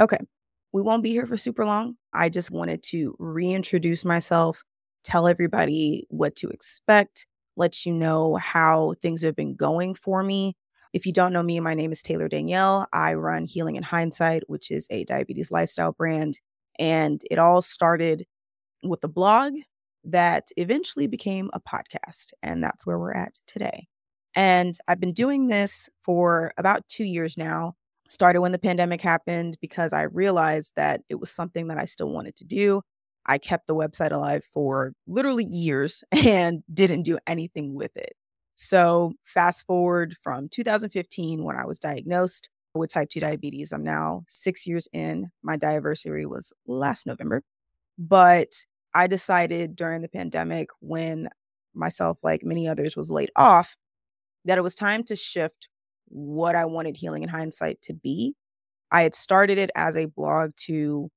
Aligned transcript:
Okay, 0.00 0.18
we 0.72 0.80
won't 0.80 1.02
be 1.02 1.10
here 1.10 1.26
for 1.26 1.36
super 1.36 1.64
long. 1.66 1.96
I 2.14 2.30
just 2.30 2.50
wanted 2.50 2.82
to 2.84 3.14
reintroduce 3.18 4.04
myself, 4.04 4.62
tell 5.04 5.28
everybody 5.28 6.06
what 6.08 6.36
to 6.36 6.48
expect, 6.48 7.26
let 7.56 7.84
you 7.84 7.92
know 7.92 8.36
how 8.36 8.94
things 9.02 9.22
have 9.22 9.36
been 9.36 9.54
going 9.54 9.94
for 9.94 10.22
me. 10.22 10.56
If 10.94 11.04
you 11.04 11.12
don't 11.12 11.34
know 11.34 11.42
me, 11.42 11.60
my 11.60 11.74
name 11.74 11.92
is 11.92 12.02
Taylor 12.02 12.28
Danielle. 12.28 12.86
I 12.94 13.14
run 13.14 13.44
Healing 13.44 13.76
in 13.76 13.82
Hindsight, 13.82 14.44
which 14.48 14.70
is 14.70 14.86
a 14.90 15.04
diabetes 15.04 15.50
lifestyle 15.50 15.92
brand. 15.92 16.40
And 16.78 17.20
it 17.30 17.38
all 17.38 17.60
started 17.62 18.24
with 18.82 19.04
a 19.04 19.08
blog 19.08 19.54
that 20.04 20.48
eventually 20.56 21.06
became 21.06 21.50
a 21.52 21.60
podcast. 21.60 22.32
And 22.42 22.64
that's 22.64 22.86
where 22.86 22.98
we're 22.98 23.12
at 23.12 23.38
today. 23.46 23.86
And 24.34 24.76
I've 24.88 25.00
been 25.00 25.12
doing 25.12 25.48
this 25.48 25.90
for 26.02 26.52
about 26.56 26.88
two 26.88 27.04
years 27.04 27.36
now. 27.36 27.74
Started 28.10 28.40
when 28.40 28.50
the 28.50 28.58
pandemic 28.58 29.00
happened 29.00 29.56
because 29.60 29.92
I 29.92 30.02
realized 30.02 30.72
that 30.74 31.02
it 31.08 31.20
was 31.20 31.30
something 31.30 31.68
that 31.68 31.78
I 31.78 31.84
still 31.84 32.10
wanted 32.10 32.34
to 32.38 32.44
do. 32.44 32.82
I 33.24 33.38
kept 33.38 33.68
the 33.68 33.74
website 33.76 34.10
alive 34.10 34.44
for 34.52 34.94
literally 35.06 35.44
years 35.44 36.02
and 36.12 36.64
didn't 36.74 37.02
do 37.04 37.18
anything 37.28 37.72
with 37.72 37.96
it. 37.96 38.14
So, 38.56 39.12
fast 39.24 39.64
forward 39.64 40.16
from 40.24 40.48
2015 40.48 41.44
when 41.44 41.54
I 41.54 41.64
was 41.64 41.78
diagnosed 41.78 42.50
with 42.74 42.90
type 42.92 43.10
2 43.10 43.20
diabetes, 43.20 43.70
I'm 43.72 43.84
now 43.84 44.24
six 44.28 44.66
years 44.66 44.88
in. 44.92 45.30
My 45.44 45.56
diaversary 45.56 46.26
was 46.26 46.52
last 46.66 47.06
November. 47.06 47.42
But 47.96 48.48
I 48.92 49.06
decided 49.06 49.76
during 49.76 50.02
the 50.02 50.08
pandemic, 50.08 50.70
when 50.80 51.28
myself, 51.74 52.18
like 52.24 52.42
many 52.44 52.66
others, 52.66 52.96
was 52.96 53.08
laid 53.08 53.30
off, 53.36 53.76
that 54.44 54.58
it 54.58 54.62
was 54.62 54.74
time 54.74 55.04
to 55.04 55.14
shift 55.14 55.68
what 56.10 56.54
I 56.54 56.66
wanted 56.66 56.96
Healing 56.96 57.22
in 57.22 57.28
Hindsight 57.28 57.80
to 57.82 57.94
be. 57.94 58.34
I 58.90 59.02
had 59.02 59.14
started 59.14 59.58
it 59.58 59.70
as 59.74 59.96
a 59.96 60.06
blog 60.06 60.50
to 60.66 61.10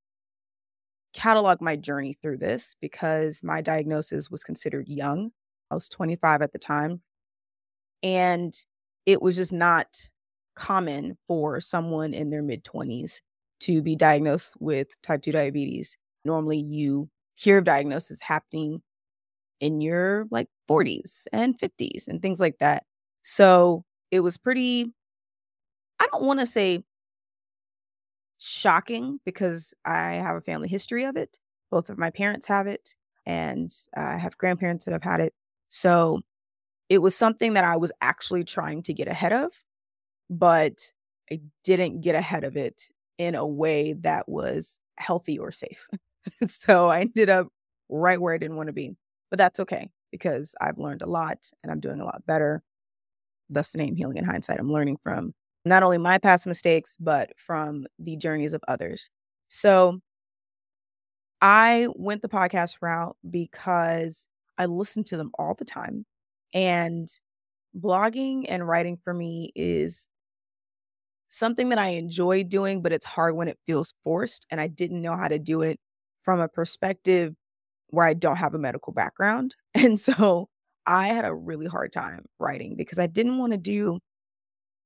catalog 1.14 1.62
my 1.62 1.76
journey 1.76 2.16
through 2.22 2.38
this 2.38 2.76
because 2.82 3.41
my 3.44 3.62
diagnosis 3.62 4.30
was 4.30 4.44
considered 4.44 4.88
young. 4.88 5.32
I 5.72 5.76
was 5.76 5.90
25 5.90 6.41
at 6.41 6.54
the 6.54 6.60
time. 6.60 7.02
And 8.02 8.54
it 9.05 9.22
was 9.22 9.35
just 9.35 9.54
not 9.54 9.88
common 10.55 11.18
for 11.28 11.60
someone 11.60 12.13
in 12.13 12.30
their 12.30 12.44
mid 12.44 12.63
20s 12.63 13.22
to 13.62 13.82
be 13.82 13.96
diagnosed 13.96 14.55
with 14.60 15.00
type 15.02 15.22
2 15.22 15.32
diabetes. 15.32 15.98
Normally, 16.26 16.60
you 16.60 17.10
hear 17.35 17.60
of 17.60 17.63
diagnosis 17.63 18.22
happening 18.22 18.82
in 19.60 19.82
your 19.82 20.26
like 20.32 20.48
40s 20.70 21.26
and 21.32 21.57
50s 21.57 22.07
and 22.07 22.22
things 22.22 22.40
like 22.40 22.57
that. 22.60 22.84
So 23.24 23.85
it 24.14 24.20
was 24.20 24.38
pretty, 24.38 24.94
I 26.00 26.08
don't 26.12 26.24
want 26.24 26.40
to 26.40 26.46
say 26.46 26.84
shocking 28.38 29.20
because 29.26 29.74
I 29.86 30.14
have 30.14 30.36
a 30.36 30.42
family 30.42 30.68
history 30.68 31.04
of 31.06 31.16
it. 31.16 31.40
Both 31.72 31.90
of 31.90 31.98
my 31.98 32.12
parents 32.12 32.48
have 32.48 32.68
it, 32.68 32.96
and 33.26 33.72
I 33.98 34.18
have 34.18 34.38
grandparents 34.38 34.86
that 34.86 34.91
have 34.91 35.02
had 35.02 35.20
it. 35.20 35.34
So 35.70 36.22
it 36.90 37.00
was 37.00 37.16
something 37.16 37.54
that 37.54 37.64
I 37.64 37.78
was 37.78 37.91
actually 38.02 38.44
trying 38.44 38.84
to 38.84 38.94
get 38.94 39.08
ahead 39.08 39.34
of, 39.34 39.52
but 40.30 40.91
I 41.32 41.41
didn't 41.64 42.02
get 42.02 42.16
ahead 42.16 42.44
of 42.44 42.58
it 42.58 42.90
in 43.18 43.36
a 43.36 43.48
way 43.48 43.94
that 44.02 44.30
was 44.30 44.80
healthy 44.98 45.40
or 45.40 45.52
safe. 45.52 45.88
so 46.48 46.90
I 46.90 47.02
ended 47.02 47.30
up 47.30 47.48
right 47.90 48.22
where 48.22 48.34
I 48.36 48.38
didn't 48.38 48.58
want 48.58 48.68
to 48.68 48.74
be. 48.74 48.96
But 49.32 49.40
that's 49.40 49.60
okay 49.62 49.90
because 50.12 50.56
I've 50.62 50.78
learned 50.78 51.02
a 51.02 51.08
lot 51.10 51.40
and 51.64 51.72
I'm 51.72 51.80
doing 51.80 52.02
a 52.02 52.06
lot 52.06 52.24
better. 52.28 52.64
Thus 53.54 53.71
the 53.71 53.77
name 53.79 53.96
Healing 53.96 54.18
in 54.18 54.26
Hindsight. 54.26 54.59
I'm 54.59 54.71
learning 54.71 54.98
from 55.04 55.34
not 55.65 55.84
only 55.84 55.98
my 55.98 56.18
past 56.18 56.48
mistakes, 56.48 56.98
but 56.99 57.32
from 57.37 57.85
the 57.99 58.18
journeys 58.18 58.54
of 58.54 58.62
others. 58.68 59.10
So 59.49 59.99
I 61.41 61.87
went 61.95 62.21
the 62.21 62.29
podcast 62.29 62.77
route 62.82 63.18
because 63.29 64.28
I 64.57 64.66
listen 64.66 65.03
to 65.06 65.18
them 65.18 65.31
all 65.38 65.56
the 65.56 65.66
time. 65.66 66.06
And 66.53 67.07
blogging 67.79 68.45
and 68.50 68.67
writing 68.67 68.97
for 69.03 69.13
me 69.13 69.51
is 69.55 70.09
something 71.29 71.69
that 71.69 71.79
I 71.79 71.89
enjoy 71.89 72.44
doing, 72.44 72.81
but 72.81 72.94
it's 72.94 73.05
hard 73.05 73.35
when 73.35 73.47
it 73.47 73.57
feels 73.66 73.94
forced. 74.03 74.45
And 74.51 74.61
I 74.61 74.67
didn't 74.67 75.01
know 75.01 75.16
how 75.17 75.28
to 75.28 75.39
do 75.39 75.61
it 75.61 75.79
from 76.22 76.39
a 76.39 76.47
perspective 76.47 77.33
where 77.89 78.05
I 78.05 78.13
don't 78.13 78.38
have 78.38 78.55
a 78.55 78.59
medical 78.59 78.94
background. 78.94 79.55
And 79.75 79.99
so 79.99 80.49
I 80.85 81.07
had 81.07 81.25
a 81.25 81.33
really 81.33 81.67
hard 81.67 81.94
time 81.94 82.25
writing 82.39 82.75
because 82.75 82.99
I 82.99 83.07
didn't 83.07 83.38
want 83.38 83.53
to 83.53 83.57
do 83.57 83.99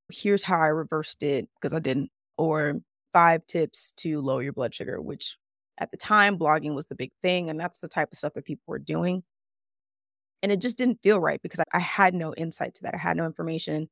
here's 0.09 0.43
how 0.43 0.59
I 0.59 0.67
reversed 0.67 1.23
it 1.23 1.47
because 1.55 1.73
I 1.73 1.79
didn't, 1.79 2.11
or 2.37 2.75
five 3.13 3.45
tips 3.47 3.93
to 3.97 4.21
lower 4.21 4.43
your 4.43 4.53
blood 4.53 4.73
sugar, 4.73 5.01
which 5.01 5.37
at 5.79 5.91
the 5.91 5.97
time 5.97 6.37
blogging 6.37 6.75
was 6.75 6.87
the 6.87 6.95
big 6.95 7.11
thing. 7.21 7.49
And 7.49 7.59
that's 7.59 7.79
the 7.79 7.87
type 7.87 8.09
of 8.11 8.17
stuff 8.17 8.33
that 8.33 8.45
people 8.45 8.63
were 8.67 8.79
doing. 8.79 9.23
And 10.43 10.51
it 10.51 10.61
just 10.61 10.77
didn't 10.77 11.01
feel 11.01 11.19
right 11.19 11.41
because 11.41 11.61
I 11.73 11.79
had 11.79 12.13
no 12.13 12.33
insight 12.35 12.75
to 12.75 12.83
that. 12.83 12.93
I 12.93 12.97
had 12.97 13.17
no 13.17 13.25
information. 13.25 13.89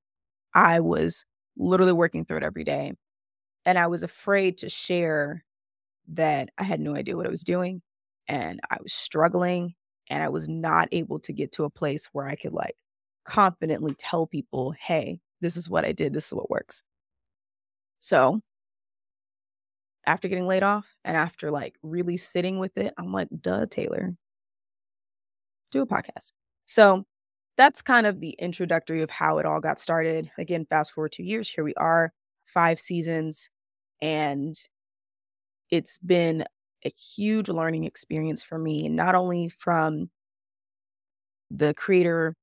I 0.53 0.81
was 0.81 1.25
literally 1.57 1.94
working 1.94 2.25
through 2.25 2.39
it 2.39 2.44
every 2.44 2.63
day. 2.65 2.94
And 3.65 3.77
I 3.79 3.88
was 3.88 4.03
afraid 4.03 4.57
to 4.59 4.69
share 4.69 5.45
that 6.09 6.49
I 6.57 6.63
had 6.63 6.79
no 6.81 6.95
idea 6.95 7.17
what 7.17 7.27
I 7.27 7.31
was 7.31 7.44
doing 7.44 7.81
and 8.27 8.59
I 8.71 8.77
was 8.81 8.94
struggling 8.94 9.75
and 10.09 10.23
I 10.23 10.29
was 10.29 10.47
not 10.47 10.88
able 10.91 11.19
to 11.19 11.33
get 11.33 11.51
to 11.53 11.63
a 11.63 11.69
place 11.69 12.09
where 12.13 12.27
I 12.27 12.35
could 12.35 12.53
like 12.53 12.75
confidently 13.25 13.95
tell 13.97 14.27
people, 14.27 14.71
hey, 14.71 15.19
this 15.41 15.57
is 15.57 15.69
what 15.69 15.85
I 15.85 15.91
did, 15.91 16.13
this 16.13 16.27
is 16.27 16.33
what 16.33 16.49
works. 16.49 16.83
So 17.99 18.41
after 20.05 20.27
getting 20.27 20.47
laid 20.47 20.63
off 20.63 20.95
and 21.03 21.17
after 21.17 21.49
like 21.51 21.75
really 21.81 22.17
sitting 22.17 22.59
with 22.59 22.77
it, 22.77 22.94
I'm 22.97 23.11
like, 23.11 23.29
duh, 23.41 23.65
Taylor, 23.65 24.15
do 25.71 25.81
a 25.81 25.88
podcast. 25.88 26.31
So 26.65 27.05
that's 27.57 27.81
kind 27.81 28.05
of 28.05 28.19
the 28.19 28.35
introductory 28.39 29.01
of 29.01 29.09
how 29.09 29.38
it 29.39 29.45
all 29.45 29.59
got 29.59 29.79
started. 29.79 30.29
Again, 30.38 30.65
fast 30.69 30.91
forward 30.91 31.13
two 31.13 31.23
years, 31.23 31.49
here 31.49 31.63
we 31.63 31.73
are, 31.75 32.13
five 32.45 32.79
seasons, 32.79 33.49
and 34.01 34.55
it's 35.71 35.97
been 35.97 36.45
a 36.85 36.90
huge 36.91 37.50
learning 37.50 37.85
experience 37.85 38.44
for 38.44 38.57
me, 38.59 38.90
not 38.90 39.16
only 39.16 39.50
from 39.50 40.09
the 41.51 41.73
creator 41.73 42.35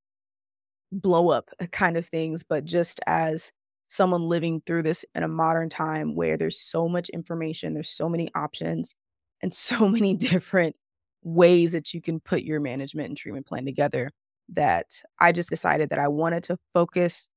blow 0.90 1.30
up 1.30 1.48
kind 1.72 1.96
of 1.96 2.06
things, 2.06 2.42
but 2.42 2.64
just 2.64 3.00
as 3.06 3.52
someone 3.88 4.22
living 4.22 4.62
through 4.64 4.82
this 4.82 5.04
in 5.14 5.22
a 5.22 5.28
modern 5.28 5.68
time 5.68 6.14
where 6.14 6.36
there's 6.36 6.58
so 6.58 6.88
much 6.88 7.08
information, 7.10 7.74
there's 7.74 7.90
so 7.90 8.08
many 8.08 8.28
options, 8.34 8.94
and 9.42 9.52
so 9.52 9.88
many 9.88 10.14
different 10.14 10.76
ways 11.22 11.72
that 11.72 11.94
you 11.94 12.00
can 12.00 12.20
put 12.20 12.42
your 12.42 12.60
management 12.60 13.08
and 13.08 13.16
treatment 13.16 13.46
plan 13.46 13.64
together 13.64 14.10
that 14.48 14.86
I 15.20 15.32
just 15.32 15.50
decided 15.50 15.90
that 15.90 15.98
I 15.98 16.08
wanted 16.08 16.42
to 16.44 16.58
focus 16.74 17.28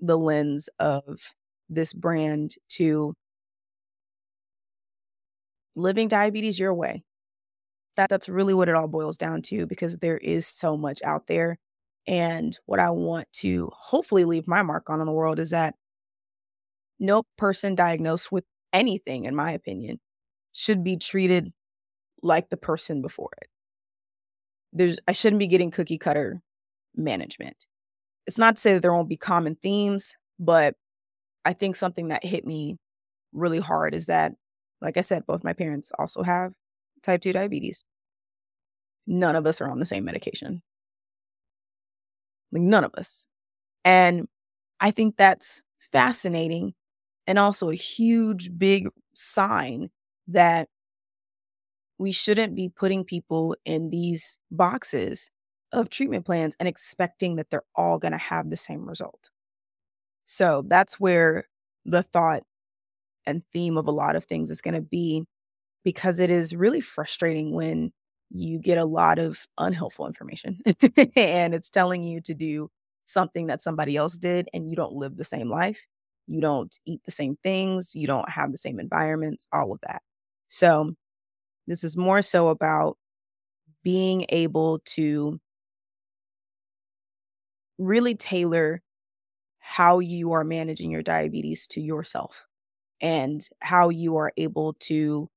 the 0.00 0.18
lens 0.18 0.68
of 0.78 1.34
this 1.68 1.92
brand 1.92 2.54
to 2.70 3.14
living 5.76 6.08
diabetes 6.08 6.58
your 6.58 6.74
way. 6.74 7.04
That 7.96 8.08
that's 8.10 8.28
really 8.28 8.54
what 8.54 8.68
it 8.68 8.74
all 8.74 8.88
boils 8.88 9.16
down 9.16 9.42
to 9.42 9.66
because 9.66 9.98
there 9.98 10.18
is 10.18 10.46
so 10.46 10.76
much 10.76 11.00
out 11.02 11.28
there. 11.28 11.58
And 12.06 12.58
what 12.66 12.80
I 12.80 12.90
want 12.90 13.32
to 13.34 13.70
hopefully 13.72 14.24
leave 14.24 14.48
my 14.48 14.62
mark 14.62 14.90
on 14.90 15.00
in 15.00 15.06
the 15.06 15.12
world 15.12 15.38
is 15.38 15.50
that 15.50 15.74
no 16.98 17.22
person 17.36 17.74
diagnosed 17.74 18.32
with 18.32 18.44
anything, 18.72 19.24
in 19.24 19.34
my 19.34 19.52
opinion, 19.52 20.00
should 20.52 20.82
be 20.82 20.96
treated 20.96 21.52
like 22.22 22.50
the 22.50 22.56
person 22.56 23.02
before 23.02 23.30
it. 23.42 23.48
There's 24.72 24.98
I 25.08 25.12
shouldn't 25.12 25.40
be 25.40 25.46
getting 25.46 25.70
cookie 25.70 25.98
cutter 25.98 26.42
management. 26.94 27.66
It's 28.26 28.38
not 28.38 28.56
to 28.56 28.62
say 28.62 28.74
that 28.74 28.82
there 28.82 28.92
won't 28.92 29.08
be 29.08 29.16
common 29.16 29.56
themes, 29.56 30.16
but 30.38 30.74
I 31.44 31.52
think 31.52 31.76
something 31.76 32.08
that 32.08 32.24
hit 32.24 32.44
me 32.46 32.76
really 33.32 33.60
hard 33.60 33.94
is 33.94 34.06
that 34.06 34.32
like 34.80 34.96
I 34.96 35.02
said, 35.02 35.26
both 35.26 35.44
my 35.44 35.52
parents 35.52 35.92
also 35.98 36.22
have 36.22 36.52
type 37.02 37.22
2 37.22 37.32
diabetes. 37.32 37.82
None 39.06 39.36
of 39.36 39.46
us 39.46 39.60
are 39.60 39.70
on 39.70 39.78
the 39.78 39.86
same 39.86 40.04
medication. 40.04 40.62
Like, 42.52 42.62
none 42.62 42.84
of 42.84 42.94
us. 42.94 43.24
And 43.84 44.28
I 44.80 44.90
think 44.90 45.16
that's 45.16 45.62
fascinating 45.80 46.74
and 47.26 47.38
also 47.38 47.70
a 47.70 47.74
huge, 47.74 48.56
big 48.58 48.88
sign 49.14 49.90
that 50.28 50.68
we 51.98 52.12
shouldn't 52.12 52.54
be 52.54 52.68
putting 52.68 53.04
people 53.04 53.56
in 53.64 53.90
these 53.90 54.38
boxes 54.50 55.30
of 55.72 55.88
treatment 55.88 56.24
plans 56.26 56.56
and 56.60 56.68
expecting 56.68 57.36
that 57.36 57.50
they're 57.50 57.64
all 57.74 57.98
going 57.98 58.12
to 58.12 58.18
have 58.18 58.50
the 58.50 58.56
same 58.56 58.86
result. 58.86 59.30
So 60.24 60.64
that's 60.66 61.00
where 61.00 61.48
the 61.84 62.02
thought 62.02 62.42
and 63.26 63.42
theme 63.52 63.76
of 63.76 63.86
a 63.86 63.92
lot 63.92 64.16
of 64.16 64.24
things 64.24 64.50
is 64.50 64.60
going 64.60 64.74
to 64.74 64.80
be 64.80 65.24
because 65.84 66.18
it 66.18 66.30
is 66.30 66.54
really 66.54 66.80
frustrating 66.80 67.54
when 67.54 67.92
you 68.30 68.58
get 68.58 68.78
a 68.78 68.84
lot 68.84 69.18
of 69.18 69.46
unhelpful 69.58 70.06
information 70.06 70.58
and 71.16 71.54
it's 71.54 71.70
telling 71.70 72.02
you 72.02 72.20
to 72.20 72.34
do 72.34 72.68
something 73.06 73.46
that 73.46 73.62
somebody 73.62 73.96
else 73.96 74.18
did 74.18 74.48
and 74.52 74.68
you 74.68 74.76
don't 74.76 74.92
live 74.94 75.16
the 75.16 75.24
same 75.24 75.48
life. 75.48 75.86
you 76.26 76.40
don't 76.40 76.78
eat 76.86 77.00
the 77.04 77.12
same 77.12 77.36
things, 77.42 77.94
you 77.94 78.06
don't 78.06 78.28
have 78.28 78.50
the 78.50 78.58
same 78.58 78.80
environments, 78.80 79.46
all 79.52 79.72
of 79.72 79.78
that. 79.86 80.02
So, 80.48 80.94
this 81.68 81.84
is 81.84 81.96
more 81.96 82.22
so 82.22 82.48
about 82.48 82.96
being 83.84 84.26
able 84.30 84.80
to 84.84 85.40
really 87.78 88.14
tailor 88.14 88.82
how 89.58 89.98
you 89.98 90.32
are 90.32 90.44
managing 90.44 90.90
your 90.90 91.02
diabetes 91.02 91.66
to 91.68 91.80
yourself 91.80 92.46
and 93.00 93.46
how 93.60 93.88
you 93.88 94.16
are 94.16 94.32
able 94.36 94.74
to 94.80 95.28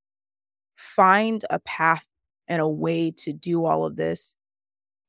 find 0.76 1.44
a 1.50 1.60
path 1.60 2.06
and 2.48 2.62
a 2.62 2.70
way 2.70 3.12
to 3.12 3.34
do 3.34 3.66
all 3.66 3.86
of 3.86 3.96
this 3.96 4.36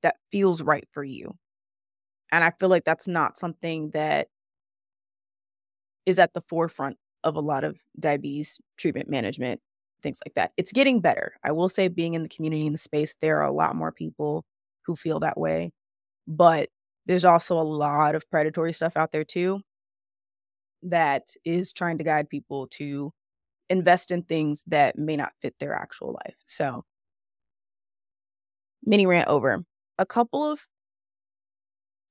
that 0.02 0.17
feels 0.31 0.62
right 0.62 0.87
for 0.93 1.05
you. 1.05 1.37
And 2.32 2.44
I 2.44 2.50
feel 2.58 2.69
like 2.69 2.85
that's 2.85 3.08
not 3.08 3.38
something 3.38 3.91
that 3.91 4.29
is 6.06 6.19
at 6.19 6.35
the 6.35 6.41
forefront 6.41 6.97
of 7.25 7.37
a 7.37 7.41
lot 7.41 7.64
of 7.64 7.81
diabetes 7.99 8.61
treatment 8.76 9.08
management, 9.08 9.61
things 10.02 10.20
like 10.26 10.35
that. 10.35 10.52
It's 10.56 10.73
getting 10.73 11.00
better. 11.00 11.35
I 11.44 11.52
will 11.52 11.69
say, 11.69 11.88
being 11.88 12.14
in 12.14 12.23
the 12.23 12.29
community 12.29 12.67
in 12.67 12.73
the 12.73 12.79
space, 12.79 13.17
there 13.20 13.38
are 13.38 13.47
a 13.47 13.52
lot 13.52 13.76
more 13.76 13.93
people 13.93 14.44
who 14.87 14.97
feel 14.97 15.20
that 15.20 15.38
way. 15.38 15.73
But 16.29 16.70
there's 17.06 17.25
also 17.25 17.58
a 17.58 17.62
lot 17.64 18.14
of 18.14 18.31
predatory 18.31 18.73
stuff 18.73 18.97
out 18.97 19.12
there 19.12 19.25
too 19.25 19.62
that 20.82 21.29
is 21.44 21.73
trying 21.73 21.99
to 21.99 22.05
guide 22.05 22.29
people 22.29 22.67
to 22.69 23.12
invest 23.69 24.11
in 24.11 24.23
things 24.23 24.65
that 24.67 24.99
may 24.99 25.17
not 25.17 25.32
fit 25.41 25.55
their 25.61 25.75
actual 25.75 26.19
life. 26.25 26.37
So, 26.47 26.85
mini 28.85 29.06
rant 29.06 29.29
over. 29.29 29.65
A 29.99 30.06
couple 30.06 30.43
of 30.44 30.67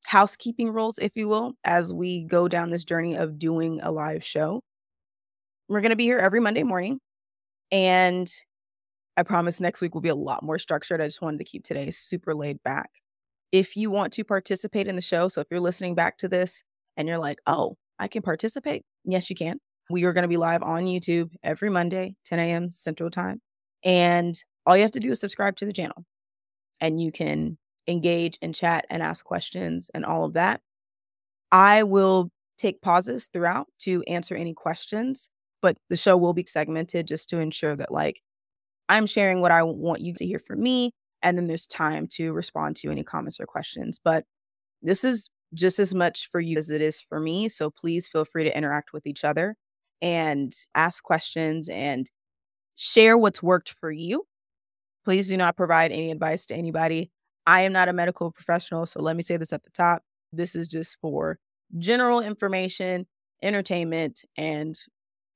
housekeeping 0.05 0.71
rules, 0.71 0.97
if 0.97 1.11
you 1.15 1.27
will, 1.27 1.53
as 1.63 1.93
we 1.93 2.23
go 2.23 2.47
down 2.47 2.69
this 2.69 2.83
journey 2.83 3.15
of 3.15 3.37
doing 3.37 3.79
a 3.81 3.91
live 3.91 4.23
show. 4.23 4.61
We're 5.67 5.81
going 5.81 5.91
to 5.91 5.95
be 5.95 6.05
here 6.05 6.19
every 6.19 6.39
Monday 6.39 6.63
morning. 6.63 6.99
And 7.71 8.27
I 9.17 9.23
promise 9.23 9.59
next 9.59 9.81
week 9.81 9.93
will 9.93 10.01
be 10.01 10.09
a 10.09 10.15
lot 10.15 10.43
more 10.43 10.57
structured. 10.57 11.01
I 11.01 11.05
just 11.05 11.21
wanted 11.21 11.37
to 11.39 11.43
keep 11.43 11.63
today 11.63 11.91
super 11.91 12.33
laid 12.33 12.63
back. 12.63 12.89
If 13.51 13.75
you 13.75 13.91
want 13.91 14.13
to 14.13 14.23
participate 14.23 14.87
in 14.87 14.95
the 14.95 15.01
show, 15.01 15.27
so 15.27 15.41
if 15.41 15.47
you're 15.51 15.59
listening 15.59 15.93
back 15.93 16.17
to 16.19 16.27
this 16.27 16.63
and 16.97 17.07
you're 17.07 17.19
like, 17.19 17.39
oh, 17.45 17.77
I 17.99 18.07
can 18.07 18.21
participate, 18.21 18.83
yes, 19.03 19.29
you 19.29 19.35
can. 19.35 19.59
We 19.89 20.05
are 20.05 20.13
going 20.13 20.23
to 20.23 20.29
be 20.29 20.37
live 20.37 20.63
on 20.63 20.85
YouTube 20.85 21.31
every 21.43 21.69
Monday, 21.69 22.15
10 22.25 22.39
a.m. 22.39 22.69
Central 22.69 23.09
Time. 23.09 23.41
And 23.83 24.35
all 24.65 24.75
you 24.75 24.83
have 24.83 24.91
to 24.91 24.99
do 24.99 25.11
is 25.11 25.19
subscribe 25.19 25.55
to 25.57 25.65
the 25.65 25.73
channel 25.73 26.05
and 26.79 27.01
you 27.01 27.11
can 27.11 27.57
engage 27.87 28.37
and 28.41 28.53
chat 28.53 28.85
and 28.89 29.01
ask 29.01 29.25
questions 29.25 29.89
and 29.93 30.05
all 30.05 30.23
of 30.25 30.33
that. 30.33 30.61
I 31.51 31.83
will 31.83 32.29
take 32.57 32.81
pauses 32.81 33.29
throughout 33.31 33.67
to 33.79 34.03
answer 34.03 34.35
any 34.35 34.53
questions, 34.53 35.29
but 35.61 35.77
the 35.89 35.97
show 35.97 36.15
will 36.17 36.33
be 36.33 36.45
segmented 36.45 37.07
just 37.07 37.29
to 37.29 37.39
ensure 37.39 37.75
that, 37.75 37.91
like, 37.91 38.21
I'm 38.87 39.05
sharing 39.05 39.41
what 39.41 39.51
I 39.51 39.63
want 39.63 40.01
you 40.01 40.13
to 40.15 40.25
hear 40.25 40.39
from 40.39 40.61
me. 40.61 40.91
And 41.21 41.37
then 41.37 41.47
there's 41.47 41.67
time 41.67 42.07
to 42.11 42.31
respond 42.31 42.75
to 42.77 42.91
any 42.91 43.03
comments 43.03 43.39
or 43.39 43.45
questions. 43.45 43.99
But 44.03 44.25
this 44.81 45.03
is 45.03 45.29
just 45.53 45.79
as 45.79 45.93
much 45.93 46.29
for 46.31 46.39
you 46.39 46.57
as 46.57 46.69
it 46.69 46.81
is 46.81 47.01
for 47.01 47.19
me. 47.19 47.49
So 47.49 47.69
please 47.69 48.07
feel 48.07 48.25
free 48.25 48.43
to 48.43 48.57
interact 48.57 48.93
with 48.93 49.07
each 49.07 49.23
other 49.23 49.55
and 50.01 50.51
ask 50.75 51.03
questions 51.03 51.69
and 51.69 52.09
share 52.75 53.17
what's 53.17 53.43
worked 53.43 53.69
for 53.69 53.91
you. 53.91 54.25
Please 55.03 55.27
do 55.27 55.37
not 55.37 55.57
provide 55.57 55.91
any 55.91 56.11
advice 56.11 56.45
to 56.47 56.55
anybody. 56.55 57.11
I 57.45 57.61
am 57.61 57.73
not 57.73 57.89
a 57.89 57.93
medical 57.93 58.31
professional, 58.31 58.85
so 58.85 59.01
let 59.01 59.15
me 59.15 59.23
say 59.23 59.37
this 59.37 59.53
at 59.53 59.63
the 59.63 59.71
top. 59.71 60.03
This 60.31 60.55
is 60.55 60.67
just 60.67 60.97
for 61.01 61.39
general 61.77 62.19
information, 62.19 63.07
entertainment, 63.41 64.23
and 64.37 64.75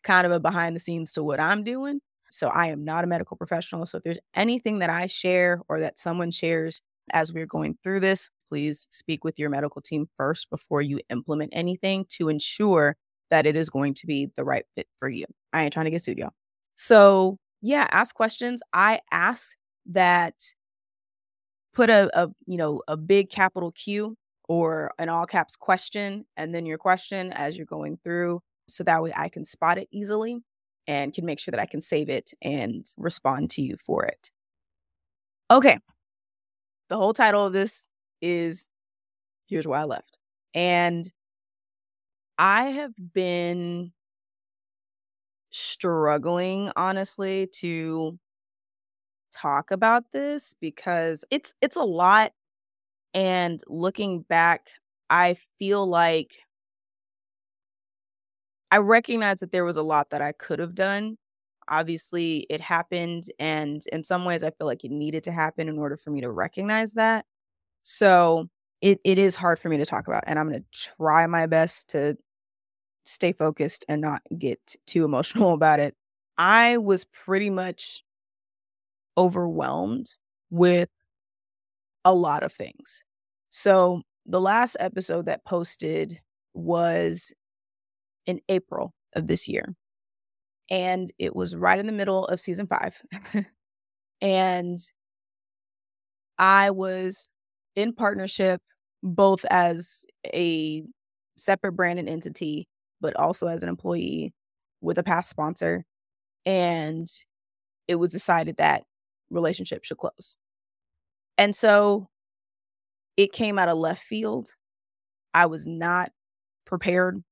kind 0.04 0.26
of 0.26 0.32
a 0.32 0.40
behind 0.40 0.76
the 0.76 0.80
scenes 0.80 1.14
to 1.14 1.24
what 1.24 1.40
I'm 1.40 1.64
doing. 1.64 2.02
So 2.30 2.50
I 2.50 2.68
am 2.68 2.84
not 2.84 3.04
a 3.04 3.08
medical 3.08 3.38
professional. 3.38 3.86
So 3.86 3.98
if 3.98 4.04
there's 4.04 4.20
anything 4.36 4.80
that 4.80 4.90
I 4.90 5.08
share 5.08 5.62
or 5.70 5.80
that 5.80 6.00
someone 6.00 6.32
shares 6.32 6.82
as 7.12 7.34
we're 7.34 7.46
going 7.46 7.78
through 7.84 8.00
this, 8.00 8.30
please 8.54 8.86
speak 8.92 9.24
with 9.24 9.40
your 9.40 9.50
medical 9.50 9.82
team 9.82 10.08
first 10.16 10.48
before 10.52 10.80
you 10.80 11.00
implement 11.10 11.50
anything 11.56 12.06
to 12.08 12.30
ensure 12.30 12.96
that 13.32 13.48
it 13.48 13.56
is 13.56 13.68
going 13.68 13.96
to 13.96 14.06
be 14.06 14.30
the 14.38 14.44
right 14.44 14.64
fit 14.76 14.86
for 15.00 15.10
you. 15.10 15.26
I 15.54 15.64
ain't 15.64 15.74
trying 15.74 15.86
to 15.86 15.90
get 15.90 16.04
sued, 16.04 16.20
y'all. 16.20 16.34
So 16.76 17.40
yeah, 17.64 17.88
ask 17.90 18.14
questions. 18.14 18.62
I 18.72 19.00
ask 19.12 19.56
that 19.88 20.36
put 21.74 21.90
a, 21.90 22.12
a 22.14 22.30
you 22.46 22.58
know 22.58 22.84
a 22.88 22.96
big 22.96 23.32
capital 23.32 23.72
Q 23.72 24.16
or 24.48 24.92
an 25.00 25.10
all 25.10 25.26
caps 25.26 25.56
question 25.56 26.24
and 26.38 26.54
then 26.54 26.68
your 26.68 26.78
question 26.78 27.34
as 27.34 27.58
you're 27.58 27.66
going 27.66 27.98
through 28.04 28.40
so 28.68 28.84
that 28.84 29.02
way 29.02 29.12
I 29.16 29.30
can 29.30 29.46
spot 29.46 29.80
it 29.80 29.88
easily 29.92 30.44
and 30.86 31.12
can 31.12 31.26
make 31.26 31.40
sure 31.40 31.54
that 31.54 31.60
I 31.60 31.66
can 31.66 31.82
save 31.82 32.08
it 32.08 32.30
and 32.44 32.86
respond 32.98 33.50
to 33.52 33.64
you 33.64 33.78
for 33.78 34.06
it. 34.06 34.30
Okay. 35.50 35.80
The 36.90 36.98
whole 36.98 37.14
title 37.14 37.48
of 37.48 37.54
this 37.54 37.90
is 38.24 38.70
Here's 39.48 39.68
Why 39.68 39.82
I 39.82 39.86
Left. 39.86 40.18
And 40.56 41.12
I 42.38 42.66
have 42.72 42.94
been 43.14 43.92
struggling 45.52 46.72
honestly 46.76 47.48
to 47.48 48.18
talk 49.32 49.72
about 49.72 50.12
this 50.12 50.54
because 50.62 51.26
it's 51.32 51.54
it's 51.62 51.76
a 51.76 51.84
lot 51.84 52.32
and 53.14 53.62
looking 53.68 54.22
back 54.24 54.70
I 55.10 55.38
feel 55.60 55.88
like 55.88 56.36
I 58.72 58.78
recognize 58.78 59.40
that 59.40 59.52
there 59.52 59.66
was 59.66 59.78
a 59.78 59.84
lot 59.84 60.10
that 60.10 60.22
I 60.22 60.32
could 60.32 60.60
have 60.60 60.76
done. 60.76 61.18
Obviously, 61.68 62.46
it 62.50 62.60
happened 62.62 63.26
and 63.40 63.84
in 63.92 64.04
some 64.04 64.26
ways 64.26 64.44
I 64.44 64.52
feel 64.52 64.68
like 64.68 64.84
it 64.84 64.92
needed 64.92 65.24
to 65.24 65.32
happen 65.32 65.70
in 65.70 65.78
order 65.78 65.96
for 65.98 66.10
me 66.12 66.22
to 66.22 66.32
recognize 66.32 66.94
that. 66.94 67.26
So, 67.84 68.48
it 68.82 69.00
it 69.04 69.18
is 69.20 69.36
hard 69.36 69.60
for 69.60 69.70
me 69.70 69.78
to 69.78 69.86
talk 69.86 70.08
about 70.08 70.24
and 70.28 70.38
I'm 70.40 70.50
going 70.50 70.62
to 70.62 70.80
try 70.98 71.26
my 71.28 71.46
best 71.46 71.90
to 71.92 72.18
stay 73.06 73.34
focused 73.34 73.86
and 73.90 74.02
not 74.02 74.22
get 74.38 74.76
too 74.88 75.06
emotional 75.06 75.54
about 75.56 75.80
it. 75.80 75.96
I 76.38 76.78
was 76.78 77.06
pretty 77.06 77.50
much 77.50 78.04
overwhelmed 79.18 80.10
with 80.50 80.90
a 82.06 82.14
lot 82.14 82.44
of 82.44 82.52
things. 82.52 83.04
So, 83.50 84.02
the 84.26 84.42
last 84.42 84.78
episode 84.80 85.26
that 85.26 85.46
posted 85.46 86.20
was 86.54 87.34
in 88.26 88.40
April 88.50 88.94
of 89.16 89.28
this 89.28 89.48
year. 89.48 89.76
And 90.70 91.12
it 91.20 91.36
was 91.36 91.56
right 91.56 91.80
in 91.80 91.88
the 91.88 91.94
middle 91.94 92.26
of 92.28 92.40
season 92.40 92.68
five. 92.68 93.02
and 94.22 94.80
I 96.38 96.72
was 96.72 97.30
in 97.76 97.94
partnership, 97.94 98.62
both 99.02 99.46
as 99.50 100.06
a 100.34 100.84
separate 101.38 101.74
brand 101.74 102.00
and 102.00 102.10
entity, 102.10 102.68
but 103.02 103.16
also 103.16 103.48
as 103.48 103.64
an 103.64 103.70
employee 103.70 104.34
with 104.82 104.98
a 104.98 105.04
past 105.04 105.30
sponsor. 105.30 105.84
And 106.46 107.08
it 107.88 107.96
was 107.96 108.12
decided 108.12 108.58
that 108.58 108.84
relationship 109.30 109.84
should 109.84 109.98
close. 109.98 110.38
And 111.38 111.56
so 111.56 112.10
it 113.18 113.32
came 113.32 113.60
out 113.60 113.70
of 113.70 113.78
left 113.78 114.04
field. 114.04 114.56
I 115.34 115.48
was 115.48 115.66
not 115.66 116.12
prepared 116.66 117.24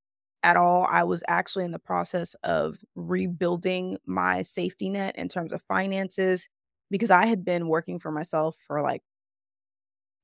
at 0.44 0.58
all. 0.58 0.88
I 0.90 1.04
was 1.04 1.24
actually 1.28 1.66
in 1.66 1.72
the 1.72 1.80
process 1.80 2.36
of 2.44 2.78
rebuilding 2.96 3.98
my 4.06 4.42
safety 4.42 4.90
net 4.90 5.16
in 5.18 5.28
terms 5.28 5.54
of 5.54 5.62
finances 5.64 6.50
because 6.90 7.12
I 7.12 7.28
had 7.28 7.46
been 7.46 7.68
working 7.68 8.00
for 8.00 8.12
myself 8.12 8.58
for 8.68 8.82
like 8.82 9.04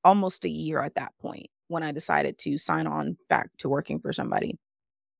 almost 0.08 0.46
a 0.46 0.48
year 0.48 0.80
at 0.82 0.94
that 0.94 1.12
point 1.20 1.48
when 1.68 1.82
I 1.82 1.92
decided 1.92 2.38
to 2.38 2.56
sign 2.56 2.86
on 2.86 3.18
back 3.28 3.50
to 3.58 3.68
working 3.68 4.00
for 4.00 4.10
somebody. 4.10 4.58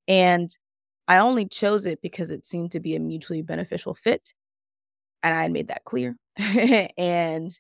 And 0.08 0.48
I 1.06 1.18
only 1.18 1.46
chose 1.46 1.84
it 1.84 2.00
because 2.00 2.30
it 2.30 2.46
seemed 2.46 2.72
to 2.72 2.80
be 2.80 2.96
a 2.96 3.00
mutually 3.00 3.42
beneficial 3.42 3.94
fit. 3.94 4.32
And 5.22 5.34
I 5.34 5.42
had 5.42 5.52
made 5.52 5.68
that 5.68 5.84
clear. 5.84 6.16
and 6.98 7.50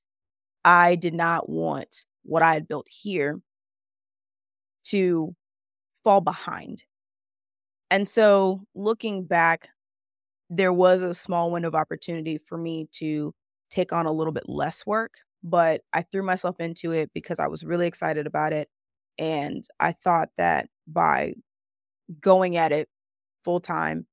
I 0.64 0.96
did 0.96 1.12
not 1.12 1.50
want 1.50 2.06
what 2.24 2.42
I 2.42 2.54
had 2.54 2.66
built 2.66 2.86
here 2.88 3.40
to 4.84 5.34
fall 6.02 6.22
behind. 6.22 6.84
And 7.90 8.08
so 8.08 8.62
looking 8.74 9.24
back, 9.24 9.68
there 10.48 10.72
was 10.72 11.02
a 11.02 11.14
small 11.14 11.52
window 11.52 11.68
of 11.68 11.74
opportunity 11.74 12.38
for 12.38 12.56
me 12.56 12.88
to 12.92 13.34
take 13.70 13.92
on 13.92 14.06
a 14.06 14.12
little 14.12 14.32
bit 14.32 14.48
less 14.48 14.86
work, 14.86 15.12
but 15.42 15.82
I 15.92 16.02
threw 16.02 16.22
myself 16.22 16.60
into 16.60 16.92
it 16.92 17.10
because 17.14 17.38
I 17.38 17.46
was 17.48 17.64
really 17.64 17.86
excited 17.86 18.26
about 18.26 18.52
it. 18.52 18.68
And 19.18 19.64
I 19.80 19.92
thought 19.92 20.30
that 20.36 20.68
by 20.86 21.34
going 22.20 22.56
at 22.56 22.72
it 22.72 22.88
full 23.44 23.60
time, 23.60 24.06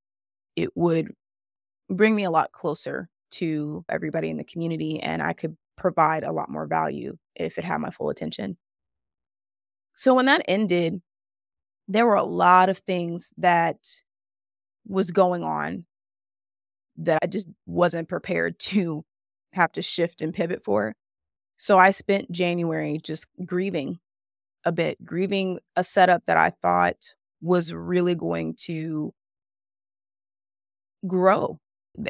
it 0.55 0.70
would 0.75 1.13
bring 1.89 2.15
me 2.15 2.24
a 2.24 2.32
lot 2.32 2.51
closer 2.51 3.10
to 3.32 3.84
everybody 3.89 4.29
in 4.29 4.38
the 4.38 4.44
community 4.44 5.00
and 5.00 5.22
I 5.22 5.34
could 5.34 5.58
provide 5.77 6.24
a 6.24 6.32
lot 6.32 6.50
more 6.50 6.67
value 6.67 7.17
if 7.36 7.58
it 7.58 7.65
had 7.65 7.82
my 7.82 7.89
full 7.89 8.10
attention. 8.10 8.58
So 9.94 10.13
when 10.13 10.25
that 10.25 10.44
ended, 10.48 11.01
there 11.88 12.05
were 12.05 12.15
a 12.15 12.24
lot 12.24 12.70
of 12.70 12.79
things 12.79 13.32
that 13.38 13.77
was 14.88 15.12
going 15.12 15.44
on 15.44 15.86
that 16.98 17.20
I 17.22 17.27
just 17.27 17.50
wasn't 17.65 18.08
prepared 18.08 18.60
to 18.60 19.03
have 19.53 19.72
to 19.74 19.82
shift 19.82 20.22
and 20.22 20.34
pivot 20.34 20.63
for. 20.63 20.96
So 21.57 21.77
I 21.77 21.91
spent 21.91 22.31
January 22.31 23.00
just 23.01 23.27
grieving 23.45 24.00
a 24.65 24.71
bit, 24.71 25.03
grieving 25.05 25.59
a 25.75 25.83
setup 25.83 26.24
that 26.27 26.38
I 26.38 26.51
thought 26.62 27.13
was 27.41 27.71
really 27.71 28.15
going 28.15 28.55
to 28.65 29.13
grow. 31.07 31.59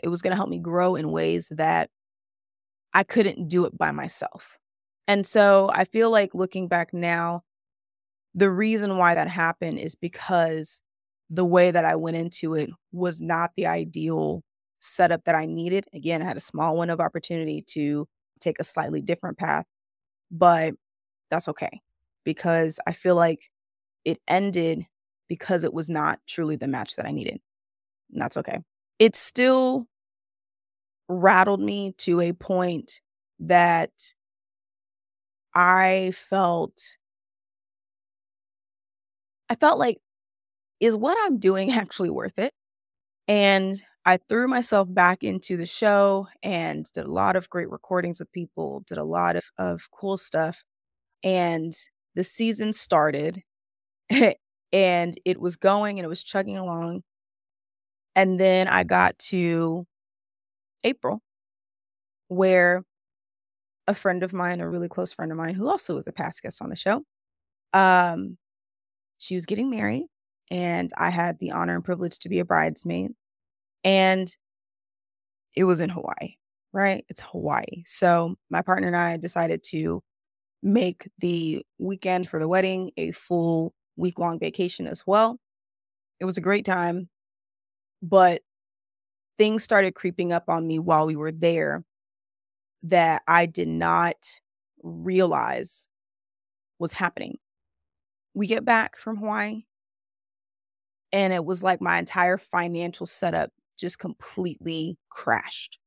It 0.02 0.10
was 0.10 0.22
going 0.22 0.32
to 0.32 0.38
help 0.38 0.50
me 0.50 0.60
grow 0.60 0.96
in 0.96 1.12
ways 1.12 1.52
that 1.56 1.90
I 2.94 3.04
couldn't 3.04 3.48
do 3.50 3.66
it 3.66 3.78
by 3.78 3.92
myself. 3.92 4.58
And 5.08 5.26
so 5.26 5.70
I 5.74 5.84
feel 5.84 6.10
like 6.10 6.34
looking 6.34 6.68
back 6.68 6.94
now, 6.94 7.44
the 8.34 8.50
reason 8.50 8.98
why 8.98 9.16
that 9.16 9.28
happened 9.28 9.80
is 9.80 9.96
because 9.96 10.82
the 11.30 11.46
way 11.46 11.72
that 11.72 11.86
I 11.86 11.96
went 11.96 12.18
into 12.18 12.56
it 12.56 12.70
was 12.92 13.22
not 13.22 13.52
the 13.56 13.68
ideal 13.68 14.44
setup 14.80 15.24
that 15.26 15.36
I 15.36 15.46
needed. 15.46 15.86
Again, 15.94 16.22
I 16.22 16.26
had 16.26 16.38
a 16.38 16.42
small 16.42 16.78
window 16.78 16.94
of 16.94 17.00
opportunity 17.00 17.64
to 17.70 18.08
take 18.40 18.60
a 18.60 18.64
slightly 18.64 19.02
different 19.02 19.38
path, 19.38 19.66
but 20.32 20.74
that's 21.32 21.48
okay 21.50 21.82
because 22.24 22.80
I 22.88 22.94
feel 22.94 23.16
like 23.16 23.50
it 24.06 24.20
ended 24.28 24.88
because 25.28 25.64
it 25.64 25.74
was 25.74 25.90
not 25.90 26.20
truly 26.28 26.56
the 26.56 26.68
match 26.68 26.96
that 26.96 27.06
I 27.06 27.12
needed. 27.12 27.40
And 28.12 28.22
that's 28.22 28.38
okay. 28.38 28.60
It 29.00 29.16
still 29.16 29.88
rattled 31.08 31.62
me 31.62 31.94
to 32.00 32.22
a 32.22 32.34
point 32.34 33.02
that 33.40 33.92
I 35.54 36.12
felt 36.14 36.98
I 39.50 39.56
felt 39.56 39.80
like 39.80 39.98
is 40.80 40.96
what 40.96 41.18
I'm 41.26 41.38
doing 41.40 41.72
actually 41.74 42.10
worth 42.10 42.38
it? 42.40 42.54
And 43.28 43.82
I 44.06 44.18
threw 44.18 44.48
myself 44.48 44.88
back 44.94 45.24
into 45.24 45.58
the 45.58 45.66
show 45.66 46.28
and 46.44 46.86
did 46.94 47.06
a 47.06 47.12
lot 47.12 47.36
of 47.36 47.50
great 47.50 47.70
recordings 47.70 48.20
with 48.20 48.32
people, 48.32 48.84
did 48.88 48.98
a 49.00 49.04
lot 49.04 49.36
of, 49.36 49.46
of 49.58 49.90
cool 49.92 50.18
stuff. 50.18 50.64
And 51.24 51.74
the 52.16 52.24
season 52.24 52.74
started 52.74 53.44
and 54.74 55.20
it 55.26 55.40
was 55.42 55.58
going 55.58 56.00
and 56.00 56.06
it 56.06 56.10
was 56.10 56.24
chugging 56.24 56.58
along. 56.58 57.04
And 58.16 58.40
then 58.40 58.68
I 58.68 58.84
got 58.84 59.18
to 59.30 59.86
April, 60.84 61.22
where 62.28 62.84
a 63.88 63.94
friend 63.94 64.24
of 64.24 64.34
mine, 64.34 64.62
a 64.62 64.70
really 64.70 64.90
close 64.90 65.14
friend 65.14 65.32
of 65.32 65.38
mine, 65.38 65.56
who 65.56 65.70
also 65.70 65.96
was 65.96 66.08
a 66.08 66.12
past 66.14 66.42
guest 66.42 66.62
on 66.62 66.70
the 66.70 66.76
show, 66.76 67.04
um, 67.74 68.38
she 69.20 69.36
was 69.36 69.46
getting 69.46 69.70
married, 69.72 70.06
and 70.52 70.92
I 70.98 71.12
had 71.12 71.40
the 71.40 71.52
honor 71.52 71.76
and 71.76 71.86
privilege 71.86 72.20
to 72.20 72.30
be 72.30 72.40
a 72.40 72.46
bridesmaid. 72.46 73.14
And 73.86 74.28
it 75.56 75.64
was 75.64 75.80
in 75.80 75.90
Hawaii, 75.90 76.36
right? 76.74 77.06
It's 77.10 77.22
Hawaii. 77.22 77.84
So 77.86 78.36
my 78.50 78.62
partner 78.62 78.88
and 78.88 78.98
I 78.98 79.18
decided 79.18 79.64
to 79.70 80.04
make 80.64 81.10
the 81.20 81.66
weekend 81.80 82.28
for 82.28 82.40
the 82.40 82.48
wedding 82.48 82.92
a 82.98 83.12
full 83.12 83.74
week 83.98 84.20
long 84.20 84.40
vacation 84.40 84.88
as 84.88 85.04
well. 85.08 85.38
It 86.20 86.26
was 86.26 86.38
a 86.38 86.42
great 86.42 86.66
time, 86.66 87.10
but 88.02 88.42
things 89.38 89.64
started 89.64 89.96
creeping 89.96 90.34
up 90.34 90.46
on 90.50 90.68
me 90.68 90.80
while 90.80 91.08
we 91.08 91.16
were 91.16 91.32
there 91.32 91.84
that 92.84 93.24
I 93.28 93.46
did 93.46 93.68
not 93.68 94.16
realize 94.84 95.88
was 96.80 96.94
happening. 96.94 97.38
We 98.34 98.48
get 98.48 98.66
back 98.66 98.98
from 98.98 99.18
Hawaii, 99.18 99.64
and 101.12 101.34
it 101.34 101.46
was 101.46 101.64
like 101.64 101.82
my 101.82 101.98
entire 101.98 102.38
financial 102.38 103.06
setup 103.06 103.52
just 103.78 104.00
completely 104.00 104.98
crashed. 105.10 105.80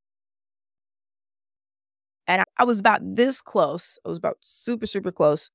And 2.27 2.45
I 2.59 2.65
was 2.65 2.79
about 2.79 3.01
this 3.03 3.41
close, 3.41 3.99
I 4.05 4.09
was 4.11 4.19
about 4.19 4.37
super, 4.41 4.87
super 4.87 5.11
close 5.11 5.51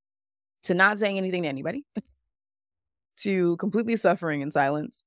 to 0.63 0.73
not 0.73 0.99
saying 0.99 1.17
anything 1.17 1.43
to 1.43 1.49
anybody, 1.49 1.85
to 3.17 3.57
completely 3.57 3.95
suffering 3.95 4.41
in 4.41 4.51
silence, 4.51 5.03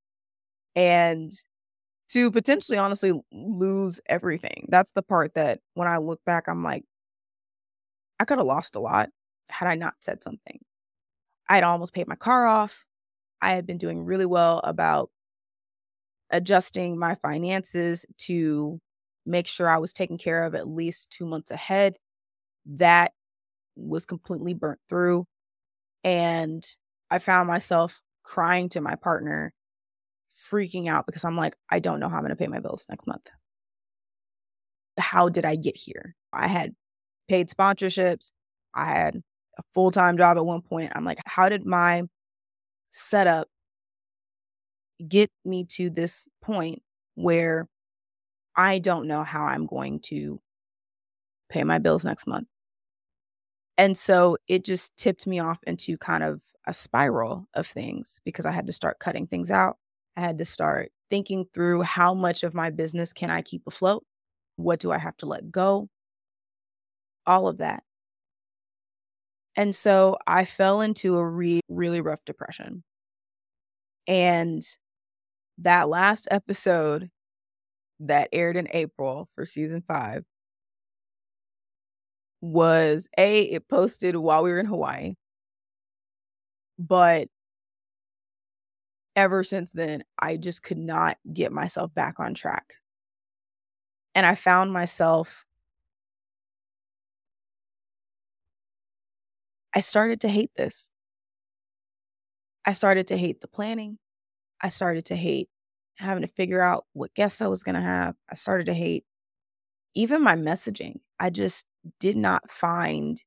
and 0.77 1.33
to 2.11 2.31
potentially 2.31 2.79
honestly 2.79 3.13
lose 3.33 4.01
everything. 4.09 4.67
That's 4.69 4.93
the 4.93 5.03
part 5.03 5.35
that 5.35 5.61
when 5.75 5.89
I 5.89 5.99
look 5.99 6.21
back, 6.25 6.49
I'm 6.49 6.63
like, 6.63 6.85
I 8.21 8.25
could 8.25 8.39
have 8.39 8.47
lost 8.47 8.77
a 8.77 8.81
lot 8.81 9.11
had 9.51 9.69
I 9.69 9.75
not 9.75 9.95
said 10.01 10.23
something. 10.23 10.61
I 11.49 11.57
had 11.57 11.65
almost 11.65 11.95
paid 11.95 12.09
my 12.09 12.17
car 12.17 12.47
off. 12.47 12.85
I 13.43 13.51
had 13.51 13.67
been 13.67 13.79
doing 13.79 14.05
really 14.05 14.27
well 14.27 14.61
about 14.65 15.11
adjusting 16.31 16.99
my 16.99 17.15
finances 17.17 18.05
to 18.19 18.81
make 19.25 19.47
sure 19.47 19.69
I 19.69 19.79
was 19.79 19.93
taken 19.93 20.19
care 20.19 20.45
of 20.45 20.55
at 20.55 20.69
least 20.69 21.11
two 21.11 21.27
months 21.27 21.51
ahead. 21.51 21.97
That 22.67 23.13
was 23.77 24.05
completely 24.07 24.55
burnt 24.55 24.81
through. 24.89 25.27
And 26.05 26.65
I 27.11 27.19
found 27.19 27.49
myself 27.49 28.01
crying 28.23 28.69
to 28.71 28.81
my 28.81 28.95
partner 28.97 29.53
freaking 30.51 30.89
out 30.89 31.07
because 31.07 31.25
I'm 31.25 31.37
like, 31.37 31.57
I 31.71 31.79
don't 31.79 32.01
know 32.01 32.09
how 32.09 32.17
I'm 32.17 32.23
going 32.23 32.31
to 32.31 32.37
pay 32.37 32.47
my 32.47 32.61
bills 32.61 32.87
next 32.89 33.07
month. 33.07 33.29
How 34.99 35.29
did 35.29 35.45
I 35.45 35.57
get 35.57 35.77
here? 35.77 36.15
I 36.33 36.49
had 36.49 36.73
paid 37.29 37.49
sponsorships. 37.49 38.33
I 38.75 38.87
had 38.87 39.17
a 39.59 39.63
full 39.75 39.91
time 39.91 40.17
job 40.17 40.37
at 40.37 40.47
one 40.47 40.63
point. 40.63 40.93
I'm 40.95 41.05
like, 41.05 41.19
how 41.27 41.49
did 41.49 41.67
my 41.67 42.03
setup 42.91 43.49
get 45.07 45.31
me 45.45 45.65
to 45.65 45.91
this 45.91 46.29
point 46.43 46.83
where 47.15 47.69
I 48.57 48.79
don't 48.79 49.09
know 49.09 49.25
how 49.25 49.45
I'm 49.45 49.67
going 49.67 50.01
to 50.07 50.41
pay 51.49 51.65
my 51.65 51.79
bills 51.79 52.05
next 52.05 52.27
month? 52.27 52.49
And 53.79 53.97
so 53.97 54.37
it 54.49 54.65
just 54.65 54.97
tipped 54.97 55.27
me 55.27 55.39
off 55.39 55.59
into 55.67 55.99
kind 55.99 56.25
of 56.25 56.43
a 56.67 56.73
spiral 56.73 57.47
of 57.55 57.67
things 57.67 58.21
because 58.25 58.47
I 58.47 58.53
had 58.53 58.67
to 58.67 58.73
start 58.73 58.99
cutting 58.99 59.27
things 59.27 59.51
out. 59.51 59.77
I 60.17 60.21
had 60.21 60.39
to 60.39 60.45
start 60.45 60.91
thinking 61.11 61.47
through 61.53 61.83
how 61.83 62.15
much 62.15 62.43
of 62.43 62.55
my 62.55 62.71
business 62.71 63.13
can 63.13 63.31
I 63.31 63.43
keep 63.43 63.63
afloat? 63.67 64.05
What 64.57 64.81
do 64.81 64.93
I 64.93 64.99
have 64.99 65.17
to 65.19 65.27
let 65.27 65.51
go? 65.51 65.89
All 67.27 67.49
of 67.49 67.59
that. 67.59 67.83
And 69.57 69.75
so 69.75 70.19
I 70.27 70.45
fell 70.45 70.81
into 70.81 71.17
a 71.17 71.27
re- 71.27 71.61
really 71.69 72.01
rough 72.01 72.25
depression. 72.25 72.85
And 74.09 74.63
that 75.59 75.89
last 75.89 76.29
episode 76.31 77.11
that 78.01 78.29
aired 78.33 78.57
in 78.57 78.69
April 78.73 79.29
for 79.35 79.45
season 79.47 79.83
five 79.87 80.25
was 82.41 83.09
A, 83.19 83.43
it 83.45 83.69
posted 83.69 84.17
while 84.17 84.43
we 84.43 84.53
were 84.53 84.61
in 84.61 84.67
Hawaii. 84.67 85.15
But 86.79 87.29
ever 89.15 89.43
since 89.43 89.73
then, 89.73 90.05
I 90.19 90.37
just 90.37 90.63
could 90.63 90.79
not 90.79 91.17
get 91.33 91.53
myself 91.53 91.95
back 91.95 92.21
on 92.21 92.35
track. 92.35 92.75
And 94.15 94.25
I 94.25 94.35
found 94.35 94.73
myself, 94.73 95.45
I 99.75 99.81
started 99.81 100.21
to 100.23 100.29
hate 100.29 100.53
this. 100.57 100.91
I 102.65 102.73
started 102.73 103.07
to 103.09 103.17
hate 103.17 103.41
the 103.41 103.49
planning. 103.49 103.99
I 104.63 104.69
started 104.69 105.05
to 105.07 105.17
hate 105.17 105.49
having 105.97 106.23
to 106.23 106.29
figure 106.29 106.63
out 106.63 106.85
what 106.93 107.15
guests 107.15 107.41
I 107.41 107.49
was 107.49 107.63
going 107.63 107.75
to 107.75 107.81
have. 107.81 108.15
I 108.31 108.35
started 108.35 108.67
to 108.67 108.75
hate 108.75 109.05
even 109.95 110.23
my 110.23 110.37
messaging. 110.37 111.01
I 111.19 111.31
just 111.31 111.67
did 112.01 112.17
not 112.17 112.51
find 112.51 113.23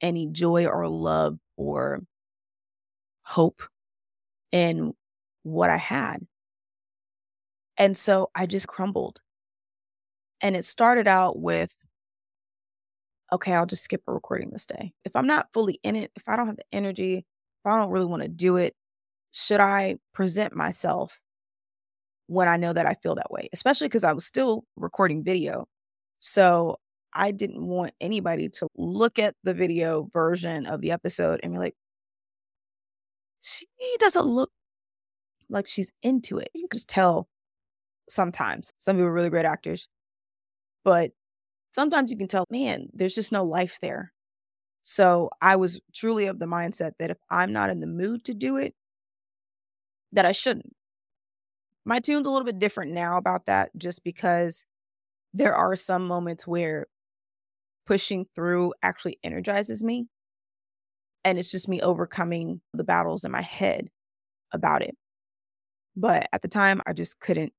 any 0.00 0.26
joy 0.26 0.66
or 0.66 0.88
love 0.88 1.38
or 1.56 2.00
hope 3.22 3.62
in 4.50 4.94
what 5.44 5.70
I 5.70 5.76
had. 5.76 6.26
And 7.78 7.96
so 7.96 8.30
I 8.34 8.46
just 8.46 8.68
crumbled. 8.68 9.20
And 10.40 10.56
it 10.56 10.64
started 10.64 11.06
out 11.06 11.38
with 11.38 11.72
okay, 13.32 13.54
I'll 13.54 13.66
just 13.66 13.84
skip 13.84 14.02
a 14.06 14.12
recording 14.12 14.50
this 14.50 14.66
day. 14.66 14.92
If 15.04 15.16
I'm 15.16 15.26
not 15.26 15.48
fully 15.54 15.78
in 15.82 15.96
it, 15.96 16.10
if 16.16 16.28
I 16.28 16.36
don't 16.36 16.46
have 16.48 16.58
the 16.58 16.64
energy, 16.70 17.16
if 17.16 17.66
I 17.66 17.78
don't 17.78 17.90
really 17.90 18.04
want 18.06 18.22
to 18.22 18.28
do 18.28 18.58
it, 18.58 18.74
should 19.32 19.60
I 19.60 19.96
present 20.14 20.54
myself 20.54 21.20
when 22.26 22.48
I 22.48 22.56
know 22.56 22.72
that 22.72 22.86
I 22.86 22.94
feel 22.94 23.14
that 23.16 23.30
way? 23.30 23.48
Especially 23.52 23.88
because 23.88 24.04
I 24.04 24.12
was 24.12 24.24
still 24.24 24.64
recording 24.76 25.24
video. 25.24 25.66
So 26.18 26.76
I 27.12 27.30
didn't 27.32 27.66
want 27.66 27.92
anybody 28.00 28.48
to 28.50 28.68
look 28.76 29.18
at 29.18 29.34
the 29.42 29.54
video 29.54 30.08
version 30.12 30.66
of 30.66 30.80
the 30.80 30.92
episode 30.92 31.40
and 31.42 31.52
be 31.52 31.58
like, 31.58 31.74
she 33.40 33.66
doesn't 33.98 34.26
look 34.26 34.50
like 35.48 35.66
she's 35.66 35.92
into 36.02 36.38
it. 36.38 36.48
You 36.54 36.68
can 36.68 36.76
just 36.76 36.88
tell 36.88 37.28
sometimes. 38.08 38.72
Some 38.78 38.96
people 38.96 39.08
are 39.08 39.12
really 39.12 39.30
great 39.30 39.44
actors, 39.44 39.88
but 40.84 41.10
sometimes 41.72 42.10
you 42.10 42.16
can 42.16 42.28
tell, 42.28 42.46
man, 42.50 42.88
there's 42.92 43.14
just 43.14 43.32
no 43.32 43.44
life 43.44 43.78
there. 43.82 44.12
So 44.82 45.30
I 45.40 45.56
was 45.56 45.80
truly 45.94 46.26
of 46.26 46.38
the 46.38 46.46
mindset 46.46 46.92
that 46.98 47.10
if 47.10 47.18
I'm 47.30 47.52
not 47.52 47.70
in 47.70 47.80
the 47.80 47.86
mood 47.86 48.24
to 48.24 48.34
do 48.34 48.56
it, 48.56 48.74
that 50.12 50.26
I 50.26 50.32
shouldn't. 50.32 50.74
My 51.84 51.98
tune's 51.98 52.26
a 52.26 52.30
little 52.30 52.46
bit 52.46 52.58
different 52.58 52.92
now 52.92 53.16
about 53.16 53.46
that 53.46 53.70
just 53.76 54.04
because 54.04 54.66
there 55.34 55.54
are 55.54 55.74
some 55.74 56.06
moments 56.06 56.46
where 56.46 56.86
pushing 57.86 58.26
through 58.34 58.74
actually 58.82 59.18
energizes 59.24 59.82
me. 59.82 60.06
And 61.24 61.38
it's 61.38 61.50
just 61.50 61.68
me 61.68 61.80
overcoming 61.80 62.60
the 62.72 62.84
battles 62.84 63.24
in 63.24 63.30
my 63.30 63.42
head 63.42 63.88
about 64.52 64.82
it. 64.82 64.96
But 65.96 66.28
at 66.32 66.42
the 66.42 66.48
time, 66.48 66.82
I 66.86 66.92
just 66.92 67.20
couldn't 67.20 67.52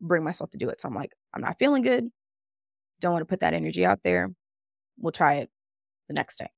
bring 0.00 0.24
myself 0.24 0.50
to 0.50 0.58
do 0.58 0.68
it. 0.68 0.80
So 0.80 0.88
I'm 0.88 0.94
like, 0.94 1.12
I'm 1.32 1.42
not 1.42 1.58
feeling 1.58 1.82
good. 1.82 2.08
Don't 3.00 3.12
want 3.12 3.22
to 3.22 3.26
put 3.26 3.40
that 3.40 3.54
energy 3.54 3.84
out 3.84 4.02
there. 4.02 4.32
We'll 4.98 5.12
try 5.12 5.34
it 5.34 5.50
the 6.08 6.14
next 6.14 6.38
day. 6.38 6.50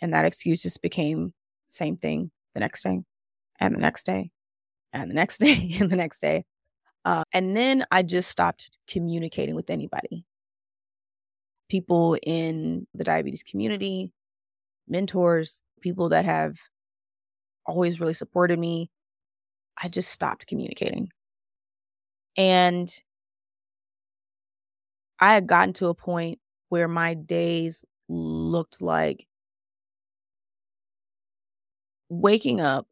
And 0.00 0.12
that 0.12 0.24
excuse 0.24 0.62
just 0.62 0.82
became 0.82 1.32
same 1.68 1.96
thing 1.96 2.30
the 2.54 2.60
next 2.60 2.82
day 2.82 3.02
and 3.60 3.74
the 3.74 3.80
next 3.80 4.06
day 4.06 4.30
and 4.92 5.10
the 5.10 5.16
next 5.16 5.38
day 5.40 5.76
and 5.80 5.90
the 5.90 5.96
next 5.96 6.20
day. 6.20 6.44
Uh, 7.04 7.24
and 7.32 7.56
then 7.56 7.84
I 7.90 8.02
just 8.02 8.30
stopped 8.30 8.78
communicating 8.88 9.54
with 9.54 9.70
anybody. 9.70 10.24
People 11.68 12.16
in 12.22 12.86
the 12.94 13.04
diabetes 13.04 13.42
community, 13.42 14.10
mentors, 14.88 15.62
people 15.82 16.10
that 16.10 16.24
have 16.24 16.56
always 17.66 18.00
really 18.00 18.14
supported 18.14 18.58
me. 18.58 18.90
I 19.82 19.88
just 19.88 20.10
stopped 20.12 20.46
communicating. 20.46 21.10
And 22.36 22.88
I 25.20 25.34
had 25.34 25.46
gotten 25.46 25.72
to 25.74 25.86
a 25.88 25.94
point 25.94 26.40
where 26.70 26.88
my 26.88 27.14
days 27.14 27.84
looked 28.08 28.80
like 28.80 29.26
waking 32.08 32.60
up, 32.60 32.87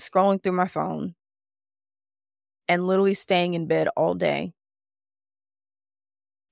scrolling 0.00 0.42
through 0.42 0.52
my 0.52 0.68
phone, 0.68 1.14
and 2.68 2.86
literally 2.86 3.14
staying 3.14 3.54
in 3.54 3.66
bed 3.66 3.88
all 3.96 4.14
day. 4.14 4.52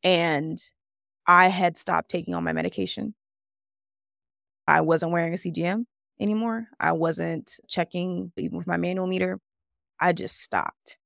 And 0.03 0.59
I 1.27 1.49
had 1.49 1.77
stopped 1.77 2.11
taking 2.11 2.35
all 2.35 2.41
my 2.43 2.53
medication. 2.53 3.15
I 4.67 4.81
wasn't 4.81 5.13
wearing 5.13 5.35
a 5.35 5.39
CGM 5.39 5.87
anymore. 6.21 6.69
I 6.81 6.93
wasn't 6.93 7.59
checking 7.69 8.33
even 8.37 8.59
with 8.59 8.67
my 8.67 8.77
manual 8.77 9.07
meter. 9.07 9.41
I 10.01 10.13
just 10.13 10.41
stopped. 10.43 10.99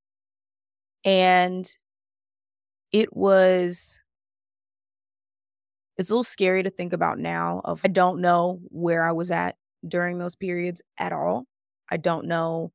And 1.05 1.77
it 2.93 3.15
was 3.17 3.99
it's 5.97 6.11
a 6.11 6.13
little 6.13 6.25
scary 6.25 6.63
to 6.63 6.71
think 6.71 6.93
about 6.93 7.19
now 7.19 7.61
of 7.65 7.81
I 7.85 7.89
don't 7.89 8.21
know 8.21 8.61
where 8.71 9.07
I 9.07 9.13
was 9.13 9.31
at 9.31 9.57
during 9.87 10.19
those 10.19 10.35
periods 10.35 10.83
at 10.99 11.13
all. 11.13 11.47
I 11.91 11.97
don't 11.97 12.27
know 12.27 12.73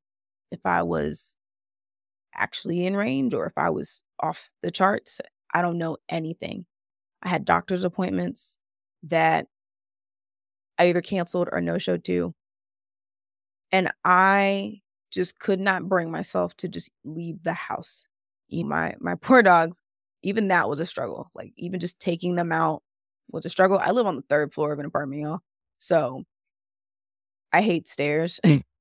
if 0.51 0.60
I 0.65 0.84
was 0.84 1.36
actually 2.34 2.86
in 2.86 2.95
range 2.95 3.34
or 3.34 3.45
if 3.45 3.57
I 3.57 3.69
was 3.69 4.03
off 4.19 4.51
the 4.62 4.72
charts. 4.72 5.22
I 5.53 5.62
don't 5.62 5.77
know 5.77 5.98
anything. 6.10 6.65
I 7.24 7.29
had 7.29 7.45
doctor's 7.45 7.84
appointments 7.84 8.60
that 9.03 9.48
I 10.77 10.88
either 10.89 11.01
canceled 11.01 11.50
or 11.51 11.62
no 11.62 11.77
showed 11.77 12.03
to. 12.05 12.34
And 13.72 13.91
I 14.03 14.81
just 15.12 15.39
could 15.39 15.60
not 15.60 15.88
bring 15.88 16.12
myself 16.12 16.55
to 16.57 16.67
just 16.67 16.91
leave 17.03 17.43
the 17.43 17.53
house. 17.53 18.07
My 18.51 18.95
my 19.00 19.15
poor 19.22 19.41
dogs, 19.41 19.81
even 20.24 20.50
that 20.50 20.69
was 20.69 20.79
a 20.79 20.86
struggle. 20.86 21.29
Like 21.34 21.53
even 21.57 21.79
just 21.79 22.00
taking 22.00 22.36
them 22.36 22.51
out 22.51 22.84
was 23.31 23.45
a 23.45 23.50
struggle. 23.50 23.79
I 23.79 23.91
live 23.91 24.07
on 24.07 24.15
the 24.15 24.22
third 24.24 24.53
floor 24.53 24.72
of 24.72 24.79
an 24.79 24.86
apartment, 24.86 25.22
y'all. 25.22 25.39
So 25.79 26.24
I 27.51 27.62
hate 27.62 27.88
stairs. 27.88 28.39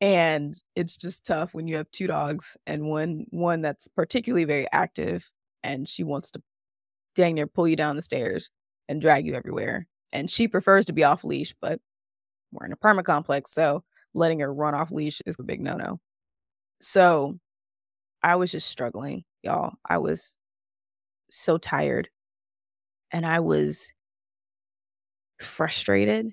and 0.00 0.54
it's 0.74 0.96
just 0.96 1.26
tough 1.26 1.54
when 1.54 1.68
you 1.68 1.76
have 1.76 1.90
two 1.90 2.06
dogs 2.06 2.56
and 2.66 2.86
one 2.86 3.26
one 3.30 3.60
that's 3.60 3.88
particularly 3.88 4.44
very 4.44 4.66
active 4.72 5.30
and 5.62 5.86
she 5.86 6.02
wants 6.02 6.30
to 6.30 6.42
dang 7.14 7.34
near 7.34 7.46
pull 7.46 7.68
you 7.68 7.76
down 7.76 7.96
the 7.96 8.02
stairs 8.02 8.50
and 8.88 9.00
drag 9.00 9.26
you 9.26 9.34
everywhere. 9.34 9.86
And 10.12 10.30
she 10.30 10.48
prefers 10.48 10.86
to 10.86 10.92
be 10.92 11.04
off 11.04 11.22
leash, 11.24 11.54
but 11.60 11.80
we're 12.52 12.66
in 12.66 12.70
an 12.70 12.74
apartment 12.74 13.06
complex, 13.06 13.52
so 13.52 13.84
letting 14.14 14.40
her 14.40 14.52
run 14.52 14.74
off 14.74 14.90
leash 14.90 15.20
is 15.26 15.36
a 15.38 15.44
big 15.44 15.60
no 15.60 15.74
no. 15.74 16.00
So 16.80 17.38
I 18.22 18.36
was 18.36 18.50
just 18.50 18.68
struggling, 18.68 19.24
y'all. 19.42 19.74
I 19.88 19.98
was 19.98 20.36
so 21.30 21.58
tired 21.58 22.08
and 23.12 23.24
I 23.24 23.40
was 23.40 23.92
frustrated 25.40 26.32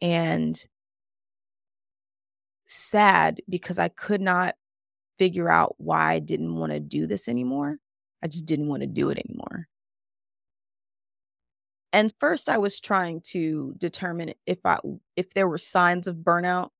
and 0.00 0.62
sad 2.68 3.40
because 3.48 3.78
I 3.78 3.88
could 3.88 4.20
not 4.20 4.54
figure 5.18 5.50
out 5.50 5.74
why 5.78 6.12
I 6.12 6.18
didn't 6.20 6.56
want 6.56 6.72
to 6.72 6.80
do 6.80 7.06
this 7.06 7.28
anymore. 7.28 7.78
I 8.22 8.28
just 8.28 8.46
didn't 8.46 8.68
want 8.68 8.82
to 8.82 8.86
do 8.86 9.10
it 9.10 9.18
anymore. 9.18 9.68
And 11.92 12.12
first 12.20 12.48
I 12.48 12.58
was 12.58 12.80
trying 12.80 13.20
to 13.32 13.74
determine 13.78 14.34
if 14.46 14.58
I 14.64 14.78
if 15.16 15.34
there 15.34 15.48
were 15.48 15.58
signs 15.58 16.06
of 16.06 16.16
burnout 16.16 16.70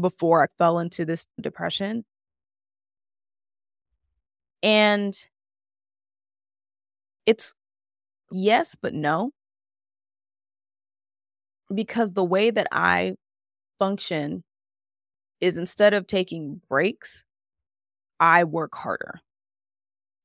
before 0.00 0.42
I 0.42 0.46
fell 0.58 0.78
into 0.78 1.04
this 1.04 1.26
depression. 1.40 2.04
And 4.62 5.14
it's 7.26 7.54
yes, 8.32 8.76
but 8.80 8.94
no. 8.94 9.32
Because 11.74 12.12
the 12.12 12.24
way 12.24 12.50
that 12.50 12.66
I 12.72 13.14
function 13.78 14.44
is 15.40 15.56
instead 15.56 15.94
of 15.94 16.06
taking 16.06 16.60
breaks, 16.68 17.24
I 18.20 18.44
work 18.44 18.74
harder. 18.74 19.20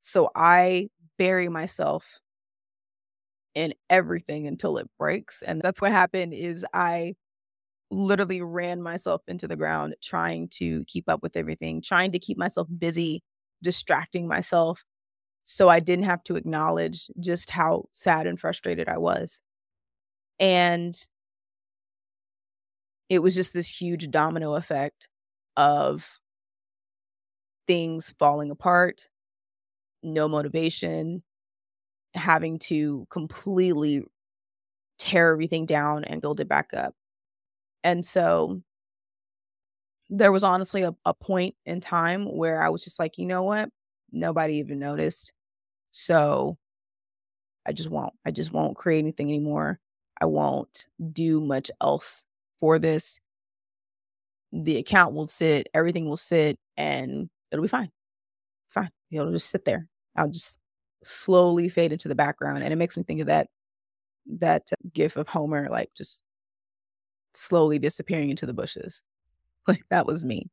So 0.02 0.30
I 0.36 0.90
bury 1.18 1.50
myself 1.50 2.20
in 3.56 3.74
everything 3.90 4.48
until 4.48 4.78
it 4.78 4.90
breaks. 4.98 5.42
And 5.42 5.62
that's 5.62 5.82
what 5.82 5.92
happened 5.92 6.34
is 6.34 6.66
I 6.74 7.16
literally 7.92 8.42
ran 8.42 8.82
myself 8.82 9.22
into 9.28 9.48
the 9.48 9.58
ground 9.58 9.96
trying 10.04 10.50
to 10.50 10.86
keep 10.86 11.10
up 11.10 11.24
with 11.24 11.38
everything, 11.38 11.82
trying 11.82 12.12
to 12.14 12.20
keep 12.20 12.38
myself 12.38 12.68
busy, 12.78 13.24
distracting 13.64 14.28
myself 14.28 14.84
so 15.46 15.70
I 15.70 15.80
didn't 15.80 16.06
have 16.06 16.24
to 16.26 16.36
acknowledge 16.38 17.10
just 17.20 17.52
how 17.52 17.86
sad 17.94 18.28
and 18.28 18.40
frustrated 18.40 18.90
I 18.90 18.98
was. 19.00 19.42
And 20.40 20.96
it 23.10 23.20
was 23.20 23.36
just 23.36 23.54
this 23.54 23.70
huge 23.82 24.10
domino 24.12 24.56
effect 24.56 25.10
of 25.58 26.20
things 27.68 28.14
falling 28.18 28.52
apart, 28.52 29.10
no 30.04 30.28
motivation, 30.28 31.24
having 32.14 32.60
to 32.60 33.08
completely 33.10 34.04
tear 35.00 35.32
everything 35.34 35.66
down 35.66 36.04
and 36.06 36.22
build 36.22 36.40
it 36.40 36.48
back 36.50 36.74
up. 36.74 36.96
And 37.84 38.06
so 38.06 38.62
there 40.10 40.32
was 40.32 40.44
honestly 40.44 40.84
a, 40.84 40.96
a 41.06 41.14
point 41.14 41.56
in 41.66 41.80
time 41.80 42.26
where 42.26 42.62
I 42.64 42.70
was 42.70 42.84
just 42.84 43.00
like, 43.00 43.18
you 43.18 43.26
know 43.26 43.44
what? 43.44 43.70
Nobody 44.12 44.56
even 44.56 44.80
noticed. 44.80 45.34
So 45.92 46.58
I 47.66 47.72
just 47.74 47.90
won't. 47.90 48.14
I 48.26 48.32
just 48.32 48.52
won't 48.52 48.78
create 48.78 49.00
anything 49.00 49.28
anymore. 49.30 49.80
I 50.20 50.26
won't 50.26 50.88
do 51.14 51.40
much 51.40 51.72
else 51.82 52.26
for 52.60 52.80
this. 52.80 53.20
The 54.52 54.78
account 54.78 55.14
will 55.14 55.28
sit, 55.28 55.70
everything 55.74 56.06
will 56.06 56.18
sit, 56.18 56.58
and 56.78 57.30
it'll 57.52 57.62
be 57.62 57.68
fine. 57.68 57.92
fine. 58.70 58.90
It'll 59.12 59.32
just 59.32 59.50
sit 59.50 59.66
there. 59.66 59.88
I'll 60.16 60.30
just 60.30 60.58
slowly 61.04 61.70
fade 61.70 61.92
into 61.92 62.08
the 62.08 62.16
background. 62.16 62.64
And 62.64 62.74
it 62.74 62.78
makes 62.78 62.98
me 62.98 63.04
think 63.04 63.22
of 63.22 63.28
that 63.28 63.48
that 64.40 64.70
gif 64.94 65.16
of 65.18 65.28
Homer 65.28 65.68
like 65.70 65.90
just 65.96 66.22
slowly 67.34 67.80
disappearing 67.80 68.30
into 68.30 68.46
the 68.46 68.54
bushes. 68.54 69.04
Like 69.68 69.84
that 69.92 70.08
was 70.08 70.26
me. 70.26 70.50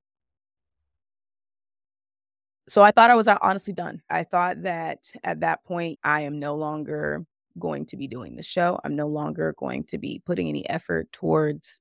So 2.68 2.82
I 2.82 2.90
thought 2.90 3.10
I 3.10 3.14
was 3.14 3.28
uh, 3.28 3.38
honestly 3.40 3.72
done. 3.72 4.02
I 4.10 4.24
thought 4.24 4.62
that 4.62 5.10
at 5.24 5.40
that 5.40 5.64
point 5.64 5.98
I 6.04 6.22
am 6.22 6.38
no 6.38 6.54
longer 6.56 7.24
going 7.58 7.86
to 7.86 7.96
be 7.96 8.08
doing 8.08 8.36
the 8.36 8.42
show. 8.42 8.78
I'm 8.84 8.96
no 8.96 9.06
longer 9.06 9.54
going 9.56 9.84
to 9.84 9.98
be 9.98 10.20
putting 10.26 10.48
any 10.48 10.68
effort 10.68 11.10
towards 11.12 11.80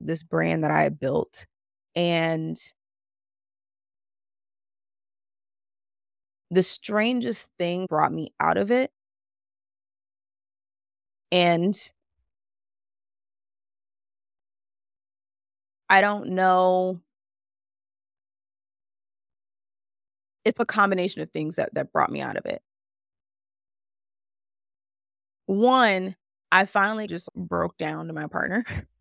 this 0.00 0.22
brand 0.22 0.64
that 0.64 0.70
I 0.70 0.88
built. 0.88 1.46
And 1.96 2.56
the 6.50 6.62
strangest 6.62 7.50
thing 7.58 7.86
brought 7.86 8.12
me 8.12 8.32
out 8.40 8.56
of 8.56 8.70
it. 8.70 8.90
And 11.32 11.74
I 15.90 16.00
don't 16.00 16.30
know. 16.30 17.00
It's 20.44 20.60
a 20.60 20.66
combination 20.66 21.20
of 21.22 21.30
things 21.30 21.56
that, 21.56 21.74
that 21.74 21.92
brought 21.92 22.10
me 22.10 22.20
out 22.20 22.36
of 22.36 22.46
it. 22.46 22.62
One, 25.46 26.16
I 26.52 26.64
finally 26.66 27.06
just 27.06 27.28
broke 27.34 27.76
down 27.78 28.06
to 28.08 28.12
my 28.12 28.26
partner. 28.26 28.64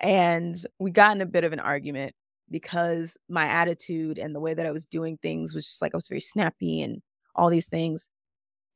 and 0.00 0.56
we 0.78 0.90
got 0.90 1.16
in 1.16 1.22
a 1.22 1.26
bit 1.26 1.44
of 1.44 1.52
an 1.52 1.60
argument 1.60 2.14
because 2.50 3.16
my 3.28 3.46
attitude 3.46 4.18
and 4.18 4.34
the 4.34 4.40
way 4.40 4.54
that 4.54 4.66
I 4.66 4.70
was 4.70 4.86
doing 4.86 5.18
things 5.18 5.54
was 5.54 5.66
just 5.66 5.82
like 5.82 5.94
I 5.94 5.96
was 5.96 6.08
very 6.08 6.20
snappy 6.20 6.82
and 6.82 7.02
all 7.34 7.50
these 7.50 7.68
things. 7.68 8.08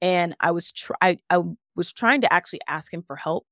And 0.00 0.34
I 0.40 0.52
was 0.52 0.72
try 0.72 0.96
I, 1.00 1.18
I 1.30 1.42
was 1.76 1.92
trying 1.92 2.22
to 2.22 2.32
actually 2.32 2.60
ask 2.68 2.92
him 2.92 3.02
for 3.02 3.16
help. 3.16 3.46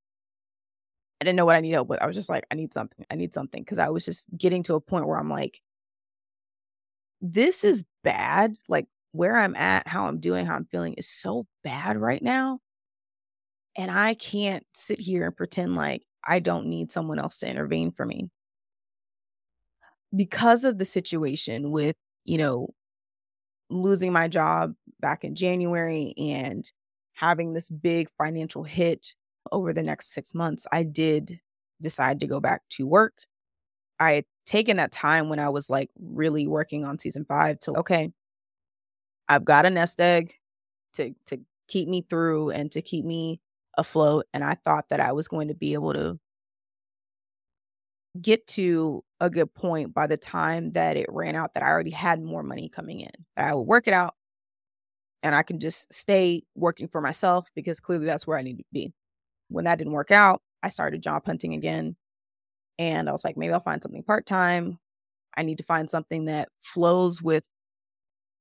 I 1.20 1.24
didn't 1.24 1.36
know 1.36 1.46
what 1.46 1.56
I 1.56 1.60
need 1.60 1.72
help 1.72 1.88
with. 1.88 2.02
I 2.02 2.06
was 2.06 2.16
just 2.16 2.28
like, 2.28 2.44
I 2.50 2.54
need 2.54 2.74
something. 2.74 3.04
I 3.10 3.14
need 3.14 3.32
something. 3.32 3.64
Cause 3.64 3.78
I 3.78 3.88
was 3.88 4.04
just 4.04 4.26
getting 4.36 4.62
to 4.64 4.74
a 4.74 4.80
point 4.80 5.06
where 5.06 5.18
I'm 5.18 5.30
like, 5.30 5.60
this 7.20 7.64
is 7.64 7.84
bad. 8.04 8.56
Like 8.68 8.86
where 9.12 9.36
I'm 9.36 9.56
at, 9.56 9.88
how 9.88 10.06
I'm 10.06 10.20
doing, 10.20 10.46
how 10.46 10.56
I'm 10.56 10.66
feeling 10.66 10.94
is 10.94 11.08
so 11.08 11.46
bad 11.64 11.96
right 11.96 12.22
now. 12.22 12.60
And 13.76 13.90
I 13.90 14.14
can't 14.14 14.64
sit 14.74 14.98
here 15.00 15.26
and 15.26 15.36
pretend 15.36 15.74
like 15.74 16.02
I 16.26 16.38
don't 16.40 16.66
need 16.66 16.90
someone 16.92 17.18
else 17.18 17.38
to 17.38 17.48
intervene 17.48 17.92
for 17.92 18.04
me. 18.04 18.30
Because 20.14 20.64
of 20.64 20.78
the 20.78 20.84
situation 20.84 21.70
with, 21.70 21.96
you 22.24 22.38
know, 22.38 22.70
losing 23.70 24.12
my 24.12 24.28
job 24.28 24.74
back 25.00 25.24
in 25.24 25.34
January 25.34 26.14
and 26.16 26.70
having 27.14 27.52
this 27.52 27.70
big 27.70 28.08
financial 28.18 28.64
hit 28.64 29.14
over 29.52 29.72
the 29.72 29.82
next 29.82 30.12
six 30.12 30.34
months, 30.34 30.66
I 30.72 30.84
did 30.84 31.40
decide 31.80 32.20
to 32.20 32.26
go 32.26 32.40
back 32.40 32.62
to 32.70 32.86
work. 32.86 33.14
I 33.98 34.12
had 34.12 34.24
taken 34.44 34.76
that 34.76 34.92
time 34.92 35.28
when 35.28 35.38
I 35.38 35.48
was 35.48 35.68
like 35.68 35.90
really 35.98 36.46
working 36.46 36.84
on 36.84 36.98
season 36.98 37.24
five 37.24 37.58
to, 37.60 37.72
okay, 37.78 38.12
I've 39.28 39.44
got 39.44 39.66
a 39.66 39.70
nest 39.70 40.00
egg 40.00 40.34
to, 40.94 41.14
to 41.26 41.40
keep 41.68 41.88
me 41.88 42.06
through 42.08 42.50
and 42.50 42.70
to 42.72 42.82
keep 42.82 43.04
me 43.04 43.40
afloat. 43.76 44.26
And 44.34 44.44
I 44.44 44.54
thought 44.54 44.88
that 44.90 45.00
I 45.00 45.12
was 45.12 45.28
going 45.28 45.48
to 45.48 45.54
be 45.54 45.74
able 45.74 45.92
to 45.94 46.18
get 48.20 48.46
to 48.46 49.04
a 49.20 49.28
good 49.28 49.52
point 49.54 49.92
by 49.94 50.06
the 50.06 50.16
time 50.16 50.72
that 50.72 50.96
it 50.96 51.06
ran 51.10 51.34
out 51.34 51.54
that 51.54 51.62
I 51.62 51.68
already 51.68 51.90
had 51.90 52.22
more 52.22 52.42
money 52.42 52.68
coming 52.68 53.00
in. 53.00 53.10
That 53.36 53.48
I 53.48 53.54
would 53.54 53.62
work 53.62 53.86
it 53.86 53.94
out 53.94 54.14
and 55.22 55.34
I 55.34 55.42
can 55.42 55.58
just 55.58 55.92
stay 55.92 56.42
working 56.54 56.88
for 56.88 57.00
myself 57.00 57.48
because 57.54 57.80
clearly 57.80 58.06
that's 58.06 58.26
where 58.26 58.38
I 58.38 58.42
need 58.42 58.58
to 58.58 58.64
be. 58.72 58.92
When 59.48 59.64
that 59.64 59.78
didn't 59.78 59.92
work 59.94 60.10
out, 60.10 60.42
I 60.62 60.68
started 60.68 61.02
job 61.02 61.24
hunting 61.26 61.54
again. 61.54 61.96
And 62.78 63.08
I 63.08 63.12
was 63.12 63.24
like, 63.24 63.36
maybe 63.36 63.52
I'll 63.54 63.60
find 63.60 63.82
something 63.82 64.02
part 64.02 64.26
time. 64.26 64.78
I 65.36 65.42
need 65.42 65.58
to 65.58 65.64
find 65.64 65.90
something 65.90 66.26
that 66.26 66.48
flows 66.60 67.22
with 67.22 67.44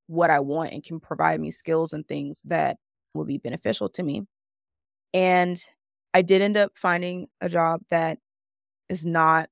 what 0.07 0.29
I 0.29 0.39
want 0.39 0.73
and 0.73 0.83
can 0.83 0.99
provide 0.99 1.39
me 1.39 1.51
skills 1.51 1.93
and 1.93 2.07
things 2.07 2.41
that 2.45 2.77
will 3.13 3.25
be 3.25 3.37
beneficial 3.37 3.89
to 3.89 4.03
me. 4.03 4.25
And 5.15 5.57
I 6.13 6.21
did 6.21 6.41
end 6.41 6.57
up 6.57 6.73
finding 6.75 7.27
a 7.39 7.47
job 7.47 7.79
that 7.89 8.19
is 8.89 9.05
not 9.05 9.49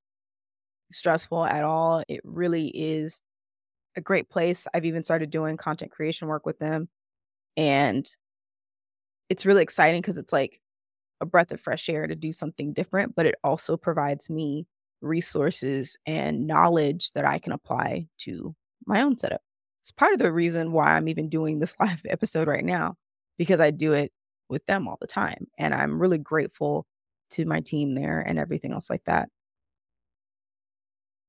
stressful 0.91 1.45
at 1.45 1.63
all. 1.63 2.03
It 2.09 2.19
really 2.25 2.67
is 2.67 3.21
a 3.95 4.01
great 4.01 4.29
place. 4.29 4.67
I've 4.73 4.85
even 4.85 5.03
started 5.03 5.29
doing 5.29 5.55
content 5.55 5.91
creation 5.91 6.27
work 6.27 6.45
with 6.45 6.59
them. 6.59 6.89
And 7.55 8.05
it's 9.29 9.45
really 9.45 9.63
exciting 9.63 10.01
because 10.01 10.17
it's 10.17 10.33
like 10.33 10.59
a 11.21 11.25
breath 11.25 11.51
of 11.51 11.61
fresh 11.61 11.87
air 11.87 12.07
to 12.07 12.15
do 12.15 12.33
something 12.33 12.73
different, 12.73 13.15
but 13.15 13.25
it 13.25 13.35
also 13.41 13.77
provides 13.77 14.29
me 14.29 14.67
resources 15.01 15.95
and 16.05 16.45
knowledge 16.45 17.13
that 17.13 17.23
I 17.25 17.39
can 17.39 17.53
apply 17.53 18.07
to 18.19 18.53
my 18.85 19.01
own 19.01 19.17
setup. 19.17 19.41
It's 19.81 19.91
part 19.91 20.11
of 20.13 20.19
the 20.19 20.33
reason 20.33 20.73
why 20.73 20.97
I'm 20.97 21.07
even 21.07 21.29
doing 21.29 21.59
this 21.59 21.77
live 21.81 22.01
episode 22.09 22.49
right 22.49 22.65
now, 22.65 22.95
because 23.37 23.61
I 23.61 23.71
do 23.71 23.93
it 23.93 24.11
with 24.53 24.65
them 24.67 24.87
all 24.87 24.97
the 25.01 25.07
time. 25.07 25.47
And 25.57 25.73
I'm 25.73 25.99
really 25.99 26.17
grateful 26.17 26.85
to 27.31 27.45
my 27.45 27.59
team 27.59 27.95
there 27.95 28.21
and 28.21 28.39
everything 28.39 28.71
else 28.71 28.89
like 28.89 29.03
that. 29.05 29.27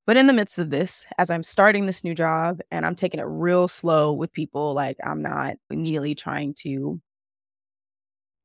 But 0.06 0.18
in 0.18 0.26
the 0.26 0.34
midst 0.34 0.58
of 0.58 0.70
this, 0.70 1.06
as 1.16 1.30
I'm 1.30 1.42
starting 1.42 1.86
this 1.86 2.04
new 2.04 2.14
job 2.14 2.60
and 2.70 2.84
I'm 2.84 2.94
taking 2.94 3.20
it 3.20 3.26
real 3.26 3.68
slow 3.68 4.12
with 4.12 4.32
people, 4.32 4.74
like 4.74 4.98
I'm 5.02 5.22
not 5.22 5.56
immediately 5.70 6.14
trying 6.14 6.54
to 6.58 7.00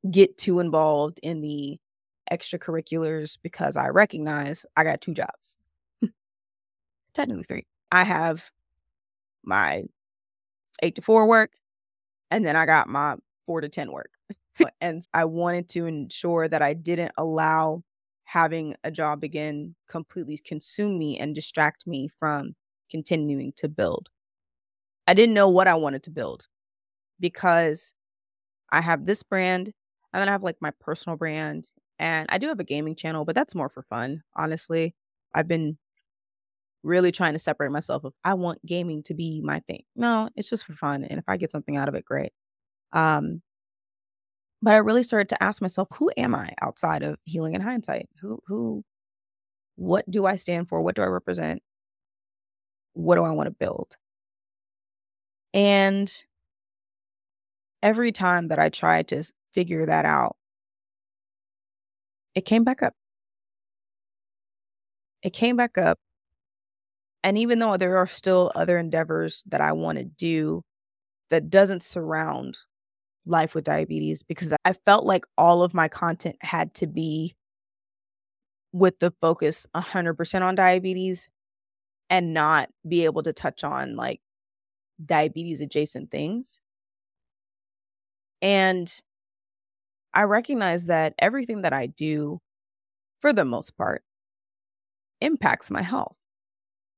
get 0.10 0.38
too 0.38 0.60
involved 0.62 1.20
in 1.22 1.42
the 1.42 1.78
extracurriculars 2.32 3.38
because 3.44 3.76
I 3.76 3.90
recognize 3.90 4.66
I 4.78 4.86
got 4.86 5.02
two 5.02 5.14
jobs. 5.14 5.58
Technically 7.14 7.44
three. 7.44 7.68
I 7.92 8.04
have 8.04 8.52
my 9.44 9.84
eight 10.82 10.96
to 10.96 11.02
four 11.02 11.28
work, 11.28 11.52
and 12.32 12.46
then 12.46 12.56
I 12.56 12.66
got 12.66 12.88
my 12.88 13.16
four 13.46 13.62
to 13.62 13.70
10 13.70 13.92
work. 13.92 14.12
And 14.82 15.02
I 15.14 15.26
wanted 15.26 15.70
to 15.70 15.86
ensure 15.86 16.48
that 16.48 16.62
I 16.62 16.74
didn't 16.74 17.12
allow 17.18 17.84
having 18.26 18.76
a 18.84 18.92
job 18.92 19.24
again 19.24 19.76
completely 19.90 20.38
consume 20.38 20.98
me 21.00 21.18
and 21.18 21.34
distract 21.36 21.88
me 21.88 22.08
from 22.20 22.56
continuing 22.92 23.54
to 23.58 23.70
build. 23.70 24.10
I 25.08 25.14
didn't 25.14 25.34
know 25.36 25.50
what 25.50 25.68
I 25.68 25.76
wanted 25.76 26.04
to 26.04 26.12
build 26.12 26.48
because 27.20 27.94
I 28.72 28.82
have 28.82 29.06
this 29.06 29.24
brand 29.24 29.72
and 30.14 30.22
then 30.22 30.30
I 30.30 30.34
have 30.34 30.44
like 30.44 30.58
my 30.62 30.72
personal 30.82 31.18
brand 31.18 31.70
and 32.00 32.28
I 32.32 32.40
do 32.40 32.48
have 32.50 32.60
a 32.60 32.64
gaming 32.66 32.96
channel, 32.96 33.26
but 33.26 33.36
that's 33.36 33.56
more 33.56 33.70
for 33.70 33.84
fun, 33.84 34.24
honestly. 34.36 34.96
I've 35.36 35.48
been 35.50 35.78
really 36.84 37.12
trying 37.12 37.34
to 37.34 37.40
separate 37.40 37.72
myself 37.72 38.04
of 38.06 38.14
I 38.24 38.34
want 38.36 38.66
gaming 38.66 39.04
to 39.04 39.14
be 39.14 39.42
my 39.44 39.60
thing. 39.62 39.84
No, 39.96 40.30
it's 40.36 40.50
just 40.50 40.66
for 40.66 40.74
fun 40.74 41.04
and 41.04 41.20
if 41.20 41.26
I 41.28 41.38
get 41.38 41.52
something 41.52 41.76
out 41.76 41.90
of 41.90 41.96
it, 41.96 42.06
great. 42.06 42.32
Um 42.94 43.42
but 44.62 44.74
I 44.74 44.78
really 44.78 45.04
started 45.04 45.30
to 45.30 45.44
ask 45.44 45.62
myself, 45.62 45.88
who 45.98 46.12
am 46.18 46.36
I 46.36 46.54
outside 46.62 47.04
of 47.04 47.18
healing 47.24 47.54
in 47.54 47.62
hindsight? 47.62 48.10
Who, 48.22 48.40
who, 48.48 48.84
what 49.76 50.10
do 50.10 50.26
I 50.26 50.36
stand 50.36 50.70
for? 50.70 50.82
What 50.82 50.96
do 50.96 51.02
I 51.02 51.08
represent? 51.08 51.62
What 52.94 53.16
do 53.16 53.24
I 53.24 53.32
want 53.32 53.48
to 53.48 53.52
build? 53.52 53.96
And 55.54 56.12
every 57.82 58.12
time 58.12 58.50
that 58.50 58.60
I 58.60 58.70
tried 58.70 59.08
to 59.10 59.24
figure 59.54 59.86
that 59.86 60.06
out, 60.06 60.36
it 62.36 62.46
came 62.46 62.64
back 62.64 62.84
up. 62.84 62.94
It 65.24 65.32
came 65.34 65.56
back 65.56 65.78
up. 65.78 65.98
And 67.24 67.38
even 67.38 67.60
though 67.60 67.78
there 67.78 67.98
are 67.98 68.08
still 68.08 68.52
other 68.56 68.78
endeavors 68.78 69.44
that 69.48 69.62
I 69.62 69.74
want 69.74 69.98
to 69.98 70.06
do 70.06 70.64
that 71.30 71.50
doesn't 71.50 71.84
surround 71.84 72.60
life 73.30 73.56
with 73.56 73.64
diabetes 73.64 74.24
because 74.24 74.54
I 74.66 74.74
felt 74.74 75.06
like 75.06 75.26
all 75.38 75.64
of 75.64 75.74
my 75.74 75.88
content 75.88 76.36
had 76.42 76.74
to 76.76 76.88
be 76.88 77.36
with 78.72 79.00
the 79.00 79.12
focus 79.22 79.68
100% 79.76 80.42
on 80.42 80.56
diabetes 80.56 81.30
and 82.10 82.34
not 82.34 82.70
be 82.88 83.06
able 83.06 83.24
to 83.24 83.34
touch 83.34 83.64
on 83.64 83.96
like 83.96 84.22
diabetes 85.04 85.62
adjacent 85.62 86.12
things. 86.12 86.60
And 88.42 88.92
I 90.14 90.24
recognize 90.24 90.88
that 90.88 91.14
everything 91.20 91.62
that 91.64 91.74
I 91.74 91.86
do, 91.86 92.40
for 93.20 93.34
the 93.34 93.46
most 93.46 93.78
part, 93.78 94.04
impacts 95.22 95.70
my 95.70 95.82
health. 95.82 96.16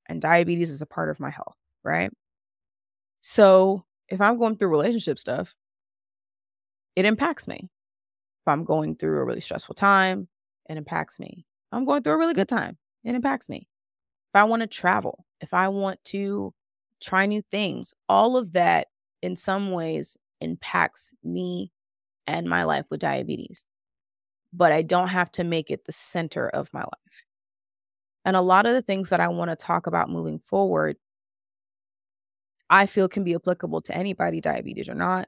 And 0.07 0.21
diabetes 0.21 0.69
is 0.69 0.81
a 0.81 0.85
part 0.85 1.09
of 1.09 1.19
my 1.19 1.29
health, 1.29 1.55
right? 1.83 2.11
So 3.21 3.85
if 4.09 4.19
I'm 4.21 4.37
going 4.37 4.57
through 4.57 4.69
relationship 4.69 5.19
stuff, 5.19 5.53
it 6.95 7.05
impacts 7.05 7.47
me. 7.47 7.69
If 8.41 8.47
I'm 8.47 8.63
going 8.63 8.95
through 8.95 9.19
a 9.19 9.25
really 9.25 9.41
stressful 9.41 9.75
time, 9.75 10.27
it 10.69 10.77
impacts 10.77 11.19
me. 11.19 11.45
If 11.71 11.77
I'm 11.77 11.85
going 11.85 12.03
through 12.03 12.13
a 12.13 12.17
really 12.17 12.33
good 12.33 12.49
time, 12.49 12.77
it 13.03 13.15
impacts 13.15 13.49
me. 13.49 13.67
If 14.33 14.39
I 14.39 14.43
want 14.45 14.61
to 14.61 14.67
travel, 14.67 15.25
if 15.41 15.53
I 15.53 15.67
want 15.67 16.03
to 16.05 16.53
try 17.01 17.25
new 17.25 17.41
things, 17.51 17.93
all 18.07 18.37
of 18.37 18.53
that 18.53 18.87
in 19.21 19.35
some 19.35 19.71
ways 19.71 20.17
impacts 20.39 21.13
me 21.23 21.71
and 22.27 22.47
my 22.47 22.63
life 22.63 22.85
with 22.89 22.99
diabetes. 22.99 23.65
But 24.53 24.71
I 24.71 24.81
don't 24.81 25.07
have 25.07 25.31
to 25.33 25.43
make 25.43 25.71
it 25.71 25.85
the 25.85 25.91
center 25.91 26.49
of 26.49 26.73
my 26.73 26.81
life. 26.81 27.25
And 28.25 28.35
a 28.35 28.41
lot 28.41 28.65
of 28.65 28.73
the 28.73 28.81
things 28.81 29.09
that 29.09 29.19
I 29.19 29.27
want 29.27 29.49
to 29.49 29.55
talk 29.55 29.87
about 29.87 30.09
moving 30.09 30.39
forward, 30.39 30.97
I 32.69 32.85
feel 32.85 33.07
can 33.07 33.23
be 33.23 33.33
applicable 33.33 33.81
to 33.81 33.95
anybody, 33.95 34.41
diabetes 34.41 34.87
or 34.87 34.95
not, 34.95 35.27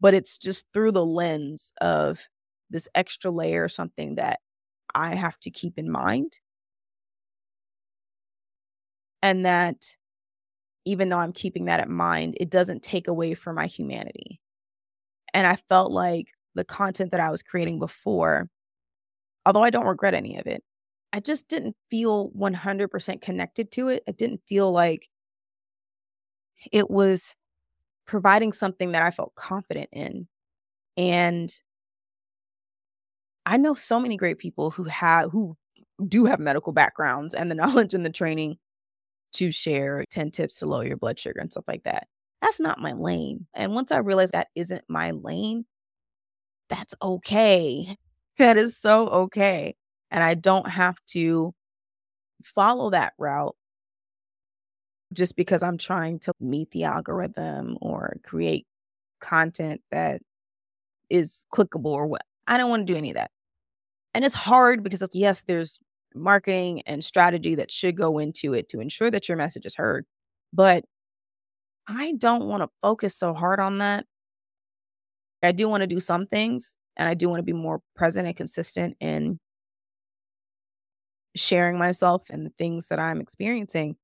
but 0.00 0.14
it's 0.14 0.38
just 0.38 0.66
through 0.72 0.92
the 0.92 1.04
lens 1.04 1.72
of 1.80 2.26
this 2.70 2.88
extra 2.94 3.30
layer 3.30 3.68
something 3.68 4.16
that 4.16 4.40
I 4.94 5.14
have 5.14 5.38
to 5.40 5.50
keep 5.50 5.78
in 5.78 5.90
mind. 5.90 6.40
And 9.22 9.44
that 9.44 9.96
even 10.84 11.08
though 11.08 11.18
I'm 11.18 11.32
keeping 11.32 11.66
that 11.66 11.80
in 11.80 11.92
mind, 11.92 12.36
it 12.40 12.50
doesn't 12.50 12.82
take 12.82 13.08
away 13.08 13.34
from 13.34 13.56
my 13.56 13.66
humanity. 13.66 14.40
And 15.34 15.46
I 15.46 15.56
felt 15.56 15.92
like 15.92 16.28
the 16.54 16.64
content 16.64 17.12
that 17.12 17.20
I 17.20 17.30
was 17.30 17.42
creating 17.42 17.78
before, 17.78 18.48
although 19.46 19.62
I 19.62 19.70
don't 19.70 19.86
regret 19.86 20.14
any 20.14 20.38
of 20.38 20.46
it, 20.46 20.62
I 21.12 21.20
just 21.20 21.48
didn't 21.48 21.76
feel 21.90 22.30
100% 22.30 23.22
connected 23.22 23.70
to 23.72 23.88
it. 23.88 24.02
I 24.08 24.12
didn't 24.12 24.42
feel 24.48 24.70
like 24.72 25.08
it 26.72 26.90
was 26.90 27.34
providing 28.10 28.52
something 28.52 28.90
that 28.90 29.04
I 29.04 29.12
felt 29.12 29.36
confident 29.36 29.88
in. 29.92 30.26
And 30.96 31.48
I 33.46 33.56
know 33.56 33.74
so 33.74 34.00
many 34.00 34.16
great 34.16 34.38
people 34.38 34.72
who 34.72 34.84
have 34.84 35.30
who 35.30 35.56
do 36.08 36.24
have 36.24 36.40
medical 36.40 36.72
backgrounds 36.72 37.34
and 37.34 37.48
the 37.48 37.54
knowledge 37.62 37.94
and 37.94 38.04
the 38.04 38.10
training 38.10 38.58
to 39.34 39.52
share 39.52 40.04
10 40.10 40.32
tips 40.32 40.58
to 40.58 40.66
lower 40.66 40.84
your 40.84 40.96
blood 40.96 41.20
sugar 41.20 41.38
and 41.40 41.52
stuff 41.52 41.66
like 41.68 41.84
that. 41.84 42.08
That's 42.42 42.58
not 42.58 42.80
my 42.80 42.94
lane. 42.94 43.46
And 43.54 43.74
once 43.74 43.92
I 43.92 43.98
realized 43.98 44.32
that 44.32 44.48
isn't 44.56 44.82
my 44.88 45.12
lane, 45.12 45.64
that's 46.68 46.94
okay. 47.00 47.96
That 48.38 48.56
is 48.56 48.74
so 48.74 49.06
okay. 49.08 49.74
And 50.10 50.24
I 50.24 50.32
don't 50.32 50.70
have 50.70 50.96
to 51.08 51.52
follow 52.42 52.90
that 52.90 53.12
route 53.18 53.54
just 55.12 55.36
because 55.36 55.62
I'm 55.62 55.78
trying 55.78 56.18
to 56.20 56.32
meet 56.40 56.70
the 56.70 56.84
algorithm 56.84 57.76
or 57.80 58.16
create 58.22 58.66
content 59.20 59.82
that 59.90 60.22
is 61.08 61.46
clickable 61.52 61.86
or 61.86 62.06
what. 62.06 62.22
I 62.46 62.56
don't 62.56 62.70
want 62.70 62.86
to 62.86 62.92
do 62.92 62.96
any 62.96 63.10
of 63.10 63.16
that. 63.16 63.30
And 64.14 64.24
it's 64.24 64.34
hard 64.34 64.82
because 64.82 65.02
it's, 65.02 65.14
yes, 65.14 65.42
there's 65.42 65.78
marketing 66.14 66.82
and 66.86 67.04
strategy 67.04 67.54
that 67.56 67.70
should 67.70 67.96
go 67.96 68.18
into 68.18 68.54
it 68.54 68.68
to 68.70 68.80
ensure 68.80 69.10
that 69.10 69.28
your 69.28 69.36
message 69.36 69.66
is 69.66 69.76
heard. 69.76 70.04
But 70.52 70.84
I 71.86 72.14
don't 72.18 72.46
want 72.46 72.62
to 72.62 72.68
focus 72.80 73.16
so 73.16 73.34
hard 73.34 73.60
on 73.60 73.78
that. 73.78 74.06
I 75.42 75.52
do 75.52 75.68
want 75.68 75.82
to 75.82 75.86
do 75.86 76.00
some 76.00 76.26
things 76.26 76.76
and 76.96 77.08
I 77.08 77.14
do 77.14 77.28
want 77.28 77.38
to 77.38 77.44
be 77.44 77.52
more 77.52 77.80
present 77.96 78.26
and 78.26 78.36
consistent 78.36 78.96
in 79.00 79.38
sharing 81.36 81.78
myself 81.78 82.28
and 82.30 82.44
the 82.44 82.52
things 82.58 82.88
that 82.88 82.98
I'm 82.98 83.20
experiencing. 83.20 83.96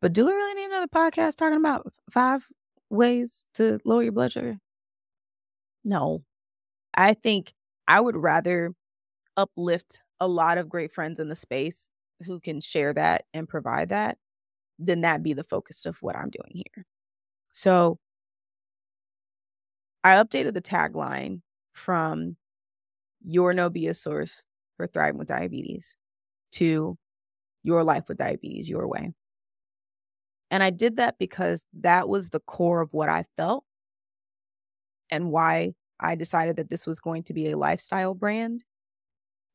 But 0.00 0.12
do 0.12 0.26
we 0.26 0.32
really 0.32 0.54
need 0.54 0.66
another 0.66 0.88
podcast 0.88 1.36
talking 1.36 1.58
about 1.58 1.92
five 2.10 2.48
ways 2.90 3.46
to 3.54 3.78
lower 3.84 4.02
your 4.02 4.12
blood 4.12 4.32
sugar? 4.32 4.58
No. 5.84 6.24
I 6.94 7.14
think 7.14 7.52
I 7.88 8.00
would 8.00 8.16
rather 8.16 8.74
uplift 9.36 10.02
a 10.20 10.28
lot 10.28 10.58
of 10.58 10.68
great 10.68 10.92
friends 10.94 11.20
in 11.20 11.28
the 11.28 11.36
space 11.36 11.90
who 12.26 12.40
can 12.40 12.60
share 12.60 12.94
that 12.94 13.24
and 13.34 13.48
provide 13.48 13.90
that 13.90 14.18
than 14.78 15.02
that 15.02 15.22
be 15.22 15.34
the 15.34 15.44
focus 15.44 15.86
of 15.86 15.98
what 16.02 16.16
I'm 16.16 16.30
doing 16.30 16.52
here. 16.66 16.86
So 17.52 17.98
I 20.04 20.14
updated 20.22 20.54
the 20.54 20.62
tagline 20.62 21.42
from 21.72 22.36
your 23.24 23.54
no 23.54 23.70
BS 23.70 24.02
source 24.02 24.44
for 24.76 24.86
thriving 24.86 25.18
with 25.18 25.28
diabetes 25.28 25.96
to 26.52 26.98
your 27.64 27.84
life 27.84 28.08
with 28.08 28.18
diabetes 28.18 28.68
your 28.68 28.88
way. 28.88 29.14
And 30.50 30.62
I 30.62 30.70
did 30.70 30.96
that 30.96 31.18
because 31.18 31.64
that 31.80 32.08
was 32.08 32.30
the 32.30 32.40
core 32.40 32.80
of 32.80 32.94
what 32.94 33.08
I 33.08 33.24
felt 33.36 33.64
and 35.10 35.30
why 35.30 35.74
I 36.00 36.14
decided 36.14 36.56
that 36.56 36.70
this 36.70 36.86
was 36.86 37.00
going 37.00 37.22
to 37.24 37.34
be 37.34 37.50
a 37.50 37.56
lifestyle 37.58 38.14
brand 38.14 38.64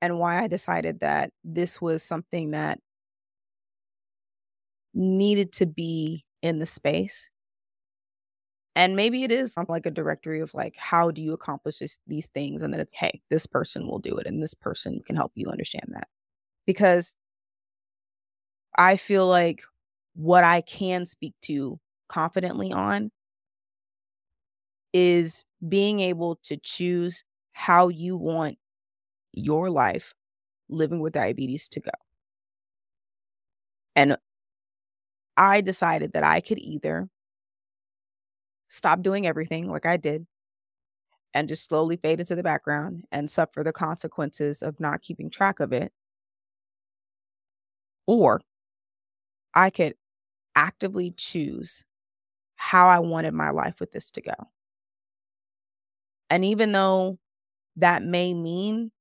and 0.02 0.18
why 0.20 0.42
I 0.42 0.48
decided 0.48 1.02
that 1.02 1.32
this 1.44 1.82
was 1.82 2.04
something 2.04 2.52
that 2.52 2.80
needed 4.94 5.52
to 5.54 5.66
be 5.66 6.26
in 6.42 6.60
the 6.60 6.66
space. 6.66 7.30
And 8.76 8.96
maybe 8.96 9.24
it 9.24 9.32
is 9.32 9.54
something 9.54 9.72
like 9.74 9.86
a 9.86 9.92
directory 9.92 10.40
of 10.40 10.54
like, 10.54 10.76
how 10.78 11.12
do 11.12 11.22
you 11.22 11.34
accomplish 11.34 11.80
this, 11.80 12.00
these 12.08 12.28
things? 12.28 12.62
And 12.62 12.74
then 12.74 12.80
it's, 12.80 12.94
hey, 12.96 13.22
this 13.30 13.46
person 13.46 13.86
will 13.86 14.00
do 14.00 14.16
it 14.18 14.26
and 14.26 14.42
this 14.42 14.54
person 14.54 15.02
can 15.06 15.16
help 15.18 15.34
you 15.36 15.48
understand 15.48 15.88
that. 15.90 16.08
Because 16.66 17.16
I 18.78 18.96
feel 18.96 19.28
like 19.28 19.64
what 20.16 20.44
I 20.44 20.62
can 20.62 21.06
speak 21.06 21.34
to 21.44 21.80
confidently 22.08 22.72
on 22.72 23.12
is 24.94 25.44
being 25.68 26.00
able 26.00 26.36
to 26.44 26.58
choose 26.58 27.24
how 27.54 27.88
you 27.90 28.18
want 28.18 28.58
your 29.34 29.70
life 29.70 30.14
living 30.70 31.00
with 31.02 31.14
diabetes 31.14 31.70
to 31.70 31.80
go. 31.80 31.92
And 33.96 34.18
I 35.38 35.60
decided 35.62 36.14
that 36.14 36.24
I 36.24 36.40
could 36.42 36.60
either 36.60 37.10
stop 38.68 39.02
doing 39.02 39.28
everything 39.28 39.70
like 39.70 39.86
I 39.86 39.98
did 39.98 40.26
and 41.34 41.48
just 41.48 41.66
slowly 41.66 41.96
fade 41.98 42.20
into 42.20 42.36
the 42.36 42.44
background 42.44 43.06
and 43.12 43.30
suffer 43.30 43.64
the 43.64 43.72
consequences 43.72 44.62
of 44.62 44.80
not 44.80 45.02
keeping 45.02 45.30
track 45.30 45.60
of 45.60 45.72
it. 45.72 45.92
Or 48.08 48.42
I 49.54 49.70
could 49.70 49.96
actively 50.56 51.14
choose 51.16 51.84
how 52.56 52.88
I 52.88 53.00
wanted 53.00 53.34
my 53.34 53.50
life 53.50 53.80
with 53.80 53.92
this 53.92 54.12
to 54.12 54.22
go. 54.22 54.34
And 56.30 56.46
even 56.46 56.72
though 56.72 57.18
that 57.76 58.04
may 58.04 58.34
mean 58.34 58.92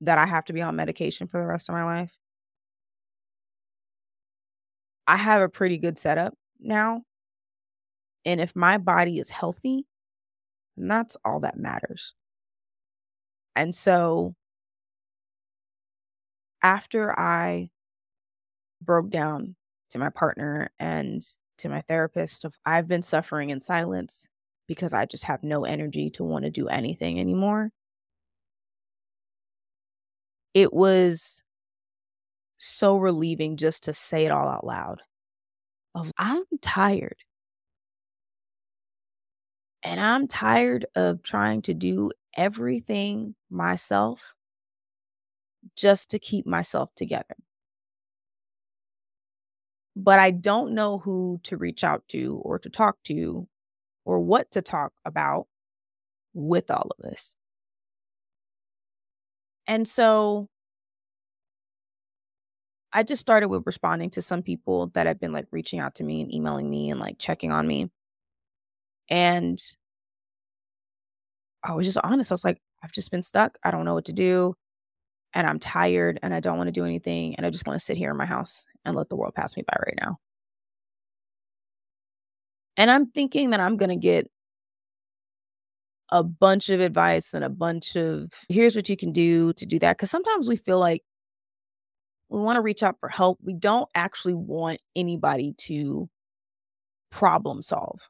that 0.00 0.18
I 0.18 0.26
have 0.26 0.44
to 0.46 0.52
be 0.52 0.62
on 0.62 0.76
medication 0.76 1.26
for 1.26 1.40
the 1.40 1.46
rest 1.46 1.68
of 1.68 1.74
my 1.74 1.84
life, 1.84 2.16
I 5.06 5.16
have 5.16 5.42
a 5.42 5.48
pretty 5.48 5.78
good 5.78 5.98
setup 5.98 6.34
now. 6.58 7.02
And 8.24 8.40
if 8.40 8.56
my 8.56 8.78
body 8.78 9.18
is 9.18 9.30
healthy, 9.30 9.86
then 10.76 10.88
that's 10.88 11.16
all 11.24 11.40
that 11.40 11.58
matters. 11.58 12.14
And 13.54 13.74
so 13.74 14.34
after 16.62 17.18
I 17.18 17.70
broke 18.80 19.10
down 19.10 19.56
to 19.94 19.98
my 20.00 20.10
partner 20.10 20.70
and 20.80 21.22
to 21.56 21.68
my 21.68 21.80
therapist 21.82 22.44
of 22.44 22.58
I've 22.66 22.88
been 22.88 23.00
suffering 23.02 23.50
in 23.50 23.60
silence 23.60 24.26
because 24.66 24.92
I 24.92 25.06
just 25.06 25.22
have 25.24 25.44
no 25.44 25.64
energy 25.64 26.10
to 26.10 26.24
want 26.24 26.44
to 26.44 26.50
do 26.50 26.66
anything 26.66 27.20
anymore. 27.20 27.70
It 30.52 30.72
was 30.72 31.42
so 32.58 32.96
relieving 32.96 33.56
just 33.56 33.84
to 33.84 33.94
say 33.94 34.26
it 34.26 34.32
all 34.32 34.48
out 34.48 34.66
loud. 34.66 35.02
Of 35.94 36.10
I'm 36.18 36.42
tired. 36.60 37.18
And 39.84 40.00
I'm 40.00 40.26
tired 40.26 40.86
of 40.96 41.22
trying 41.22 41.62
to 41.62 41.74
do 41.74 42.10
everything 42.36 43.36
myself 43.48 44.34
just 45.76 46.10
to 46.10 46.18
keep 46.18 46.46
myself 46.46 46.92
together 46.96 47.36
but 49.96 50.18
I 50.18 50.30
don't 50.30 50.72
know 50.74 50.98
who 50.98 51.40
to 51.44 51.56
reach 51.56 51.84
out 51.84 52.06
to 52.08 52.40
or 52.44 52.58
to 52.58 52.68
talk 52.68 52.96
to 53.04 53.46
or 54.04 54.20
what 54.20 54.50
to 54.52 54.62
talk 54.62 54.92
about 55.04 55.46
with 56.34 56.70
all 56.70 56.88
of 56.98 57.10
this. 57.10 57.36
And 59.66 59.86
so 59.88 60.48
I 62.92 63.02
just 63.02 63.20
started 63.20 63.48
with 63.48 63.66
responding 63.66 64.10
to 64.10 64.22
some 64.22 64.42
people 64.42 64.88
that 64.94 65.06
have 65.06 65.18
been 65.20 65.32
like 65.32 65.46
reaching 65.50 65.80
out 65.80 65.96
to 65.96 66.04
me 66.04 66.20
and 66.20 66.32
emailing 66.32 66.68
me 66.70 66.90
and 66.90 67.00
like 67.00 67.18
checking 67.18 67.50
on 67.50 67.66
me. 67.66 67.90
And 69.08 69.58
I 71.62 71.74
was 71.74 71.86
just 71.86 71.98
honest. 72.04 72.30
I 72.30 72.34
was 72.34 72.44
like, 72.44 72.60
I've 72.82 72.92
just 72.92 73.10
been 73.10 73.22
stuck. 73.22 73.58
I 73.64 73.70
don't 73.70 73.84
know 73.84 73.94
what 73.94 74.04
to 74.06 74.12
do 74.12 74.54
and 75.34 75.46
I'm 75.46 75.58
tired 75.58 76.20
and 76.22 76.32
I 76.32 76.40
don't 76.40 76.56
want 76.56 76.68
to 76.68 76.72
do 76.72 76.84
anything 76.84 77.34
and 77.34 77.44
I 77.44 77.50
just 77.50 77.66
want 77.66 77.78
to 77.78 77.84
sit 77.84 77.96
here 77.96 78.10
in 78.10 78.16
my 78.16 78.24
house 78.24 78.64
and 78.84 78.94
let 78.94 79.08
the 79.08 79.16
world 79.16 79.34
pass 79.34 79.56
me 79.56 79.64
by 79.66 79.76
right 79.84 79.98
now. 80.00 80.18
And 82.76 82.90
I'm 82.90 83.10
thinking 83.10 83.50
that 83.50 83.60
I'm 83.60 83.76
going 83.76 83.90
to 83.90 83.96
get 83.96 84.28
a 86.10 86.22
bunch 86.22 86.68
of 86.70 86.80
advice 86.80 87.34
and 87.34 87.44
a 87.44 87.50
bunch 87.50 87.96
of 87.96 88.30
here's 88.48 88.76
what 88.76 88.88
you 88.88 88.96
can 88.96 89.12
do 89.12 89.52
to 89.54 89.66
do 89.66 89.78
that. 89.80 89.98
Cause 89.98 90.10
sometimes 90.10 90.48
we 90.48 90.56
feel 90.56 90.78
like 90.78 91.02
we 92.28 92.40
want 92.40 92.56
to 92.56 92.62
reach 92.62 92.82
out 92.82 92.96
for 93.00 93.08
help. 93.08 93.38
We 93.42 93.54
don't 93.54 93.88
actually 93.94 94.34
want 94.34 94.80
anybody 94.94 95.54
to 95.58 96.08
problem 97.10 97.62
solve. 97.62 98.08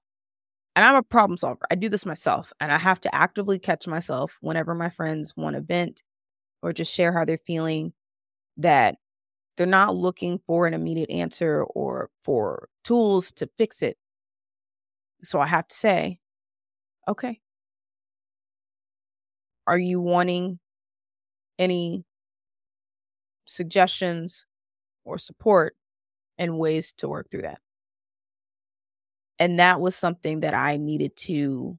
And 0.77 0.85
I'm 0.85 0.97
a 0.97 1.03
problem 1.03 1.37
solver. 1.37 1.65
I 1.71 1.77
do 1.77 1.89
this 1.89 2.05
myself 2.05 2.53
and 2.61 2.73
I 2.73 2.79
have 2.79 3.01
to 3.03 3.15
actively 3.15 3.59
catch 3.59 3.87
myself 3.87 4.39
whenever 4.41 4.75
my 4.75 4.91
friends 4.91 5.33
want 5.37 5.55
to 5.57 5.63
vent 5.63 6.03
or 6.65 6.73
just 6.73 6.93
share 6.93 7.13
how 7.13 7.25
they're 7.25 7.39
feeling 7.47 7.93
that 8.57 8.97
they're 9.57 9.67
not 9.67 9.95
looking 9.95 10.41
for 10.47 10.67
an 10.67 10.75
immediate 10.75 11.11
answer 11.11 11.63
or 11.63 12.11
for 12.23 12.69
tools 12.85 13.33
to 13.33 13.49
fix 13.57 13.83
it. 13.83 13.97
So 15.23 15.41
I 15.41 15.47
have 15.47 15.69
to 15.69 15.75
say, 15.75 16.21
okay. 17.07 17.41
Are 19.67 19.79
you 19.79 20.01
wanting 20.01 20.59
any 21.59 22.05
suggestions 23.47 24.47
or 25.05 25.19
support 25.19 25.77
and 26.39 26.59
ways 26.59 26.93
to 26.95 27.09
work 27.09 27.31
through 27.31 27.43
that? 27.43 27.61
And 29.39 29.59
that 29.59 29.81
was 29.81 29.97
something 29.97 30.41
that 30.41 30.55
I 30.55 30.77
needed 30.77 31.17
to 31.17 31.79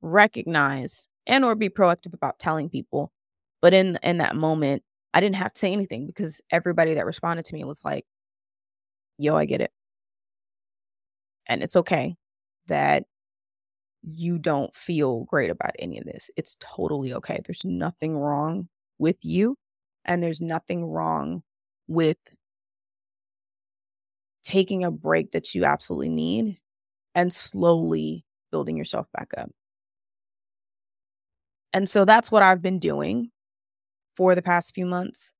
recognize 0.00 1.08
and 1.26 1.44
or 1.44 1.54
be 1.54 1.68
proactive 1.68 2.14
about 2.14 2.38
telling 2.38 2.68
people 2.68 3.12
but 3.60 3.74
in 3.74 3.98
in 4.02 4.18
that 4.18 4.36
moment, 4.36 4.82
I 5.14 5.20
didn't 5.20 5.36
have 5.36 5.52
to 5.54 5.58
say 5.58 5.72
anything 5.72 6.06
because 6.06 6.40
everybody 6.50 6.94
that 6.94 7.06
responded 7.06 7.44
to 7.46 7.54
me 7.54 7.64
was 7.64 7.84
like, 7.84 8.04
"Yo, 9.18 9.36
I 9.36 9.44
get 9.44 9.60
it." 9.60 9.72
And 11.46 11.62
it's 11.62 11.76
okay 11.76 12.16
that 12.66 13.04
you 14.02 14.38
don't 14.38 14.74
feel 14.74 15.24
great 15.24 15.50
about 15.50 15.72
any 15.78 15.98
of 15.98 16.04
this. 16.04 16.30
It's 16.36 16.56
totally 16.60 17.12
okay. 17.14 17.40
There's 17.44 17.64
nothing 17.64 18.16
wrong 18.16 18.68
with 18.98 19.16
you, 19.22 19.56
and 20.04 20.22
there's 20.22 20.40
nothing 20.40 20.84
wrong 20.84 21.42
with 21.88 22.16
taking 24.44 24.84
a 24.84 24.90
break 24.90 25.32
that 25.32 25.54
you 25.54 25.64
absolutely 25.64 26.08
need 26.08 26.58
and 27.14 27.32
slowly 27.32 28.24
building 28.52 28.76
yourself 28.76 29.08
back 29.12 29.32
up. 29.38 29.50
And 31.72 31.88
so 31.88 32.04
that's 32.04 32.30
what 32.30 32.42
I've 32.42 32.62
been 32.62 32.78
doing 32.78 33.30
for 34.18 34.34
the 34.34 34.42
past 34.42 34.74
few 34.74 34.84
months 34.84 35.32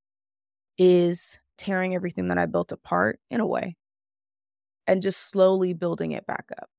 is 0.78 1.38
tearing 1.58 1.94
everything 1.94 2.28
that 2.28 2.38
I 2.38 2.46
built 2.46 2.72
apart 2.72 3.20
in 3.30 3.40
a 3.40 3.48
way 3.48 3.76
and 4.86 5.02
just 5.02 5.20
slowly 5.30 5.72
building 5.74 6.12
it 6.12 6.26
back 6.26 6.46
up. 6.60 6.70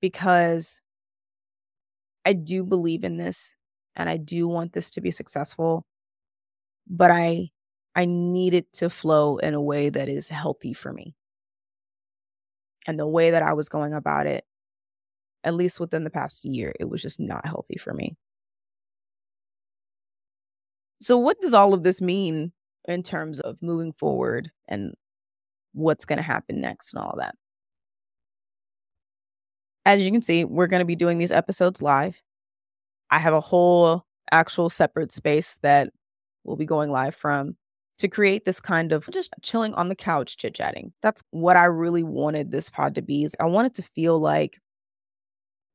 Because 0.00 0.80
I 2.24 2.32
do 2.32 2.64
believe 2.64 3.04
in 3.04 3.16
this 3.16 3.54
and 3.94 4.08
I 4.08 4.16
do 4.16 4.48
want 4.48 4.72
this 4.72 4.90
to 4.92 5.00
be 5.00 5.10
successful, 5.10 5.86
but 6.86 7.10
I 7.10 7.50
I 7.94 8.04
need 8.04 8.52
it 8.54 8.72
to 8.74 8.90
flow 8.90 9.38
in 9.38 9.54
a 9.54 9.62
way 9.62 9.88
that 9.88 10.08
is 10.08 10.28
healthy 10.28 10.74
for 10.74 10.92
me. 10.92 11.14
And 12.86 12.98
the 12.98 13.06
way 13.06 13.30
that 13.30 13.42
I 13.42 13.52
was 13.52 13.68
going 13.68 13.94
about 13.94 14.26
it, 14.26 14.44
at 15.44 15.54
least 15.54 15.80
within 15.80 16.04
the 16.04 16.10
past 16.10 16.44
year, 16.44 16.74
it 16.80 16.86
was 16.88 17.02
just 17.02 17.20
not 17.20 17.46
healthy 17.46 17.78
for 17.78 17.94
me. 17.94 18.16
So, 21.00 21.18
what 21.18 21.40
does 21.40 21.54
all 21.54 21.74
of 21.74 21.82
this 21.82 22.00
mean 22.00 22.52
in 22.86 23.02
terms 23.02 23.40
of 23.40 23.56
moving 23.60 23.92
forward 23.92 24.50
and 24.68 24.94
what's 25.72 26.04
going 26.04 26.18
to 26.18 26.22
happen 26.22 26.60
next 26.60 26.94
and 26.94 27.02
all 27.02 27.16
that? 27.18 27.34
As 29.84 30.02
you 30.02 30.10
can 30.10 30.22
see, 30.22 30.44
we're 30.44 30.66
going 30.66 30.80
to 30.80 30.86
be 30.86 30.96
doing 30.96 31.18
these 31.18 31.32
episodes 31.32 31.82
live. 31.82 32.20
I 33.10 33.18
have 33.18 33.34
a 33.34 33.40
whole 33.40 34.04
actual 34.32 34.68
separate 34.68 35.12
space 35.12 35.58
that 35.62 35.90
we'll 36.44 36.56
be 36.56 36.66
going 36.66 36.90
live 36.90 37.14
from 37.14 37.56
to 37.98 38.08
create 38.08 38.44
this 38.44 38.60
kind 38.60 38.92
of 38.92 39.08
just 39.10 39.32
chilling 39.42 39.74
on 39.74 39.88
the 39.88 39.94
couch 39.94 40.36
chit 40.36 40.54
chatting. 40.54 40.92
That's 41.02 41.22
what 41.30 41.56
I 41.56 41.64
really 41.64 42.02
wanted 42.02 42.50
this 42.50 42.68
pod 42.68 42.94
to 42.96 43.02
be. 43.02 43.24
Is 43.24 43.36
I 43.40 43.46
wanted 43.46 43.74
to 43.74 43.82
feel 43.82 44.18
like 44.18 44.58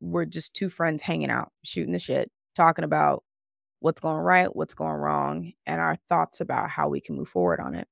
we're 0.01 0.25
just 0.25 0.53
two 0.53 0.69
friends 0.69 1.01
hanging 1.03 1.31
out, 1.31 1.51
shooting 1.63 1.93
the 1.93 1.99
shit, 1.99 2.31
talking 2.55 2.83
about 2.83 3.23
what's 3.81 3.99
going 3.99 4.17
right, 4.17 4.55
what's 4.55 4.73
going 4.73 4.95
wrong, 4.95 5.51
and 5.65 5.81
our 5.81 5.97
thoughts 6.07 6.39
about 6.39 6.69
how 6.69 6.87
we 6.87 7.01
can 7.01 7.15
move 7.15 7.27
forward 7.27 7.59
on 7.59 7.75
it. 7.75 7.87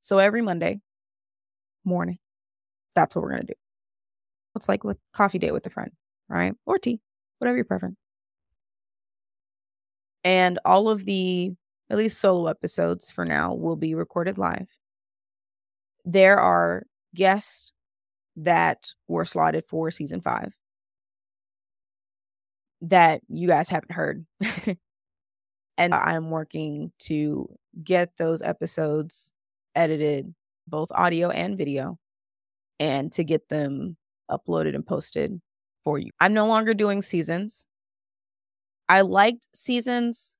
So 0.00 0.18
every 0.18 0.42
Monday 0.42 0.80
morning, 1.84 2.18
that's 2.94 3.16
what 3.16 3.22
we're 3.22 3.32
going 3.32 3.46
to 3.46 3.48
do. 3.48 3.58
It's 4.54 4.68
like 4.68 4.84
a 4.84 4.96
coffee 5.12 5.38
date 5.38 5.52
with 5.52 5.66
a 5.66 5.70
friend, 5.70 5.90
right? 6.28 6.54
Or 6.66 6.78
tea, 6.78 7.00
whatever 7.38 7.56
your 7.56 7.64
preference. 7.64 7.96
And 10.24 10.58
all 10.64 10.88
of 10.88 11.04
the 11.04 11.52
at 11.90 11.96
least 11.96 12.20
solo 12.20 12.48
episodes 12.48 13.10
for 13.10 13.24
now, 13.24 13.54
will 13.54 13.76
be 13.76 13.94
recorded 13.94 14.38
live. 14.38 14.68
There 16.04 16.38
are 16.38 16.84
guests 17.14 17.72
that 18.36 18.92
were 19.08 19.24
slotted 19.24 19.64
for 19.68 19.90
season 19.90 20.20
five 20.20 20.52
that 22.82 23.22
you 23.28 23.48
guys 23.48 23.68
haven't 23.68 23.92
heard. 23.92 24.24
and 25.78 25.94
I'm 25.94 26.30
working 26.30 26.90
to 27.00 27.48
get 27.82 28.16
those 28.16 28.42
episodes 28.42 29.32
edited, 29.74 30.34
both 30.66 30.90
audio 30.92 31.30
and 31.30 31.56
video, 31.56 31.98
and 32.80 33.12
to 33.12 33.24
get 33.24 33.48
them 33.48 33.96
uploaded 34.30 34.74
and 34.74 34.86
posted 34.86 35.40
for 35.84 35.98
you. 35.98 36.10
I'm 36.20 36.34
no 36.34 36.46
longer 36.46 36.74
doing 36.74 37.02
seasons. 37.02 37.66
I 38.88 39.02
liked 39.02 39.46
seasons 39.54 40.34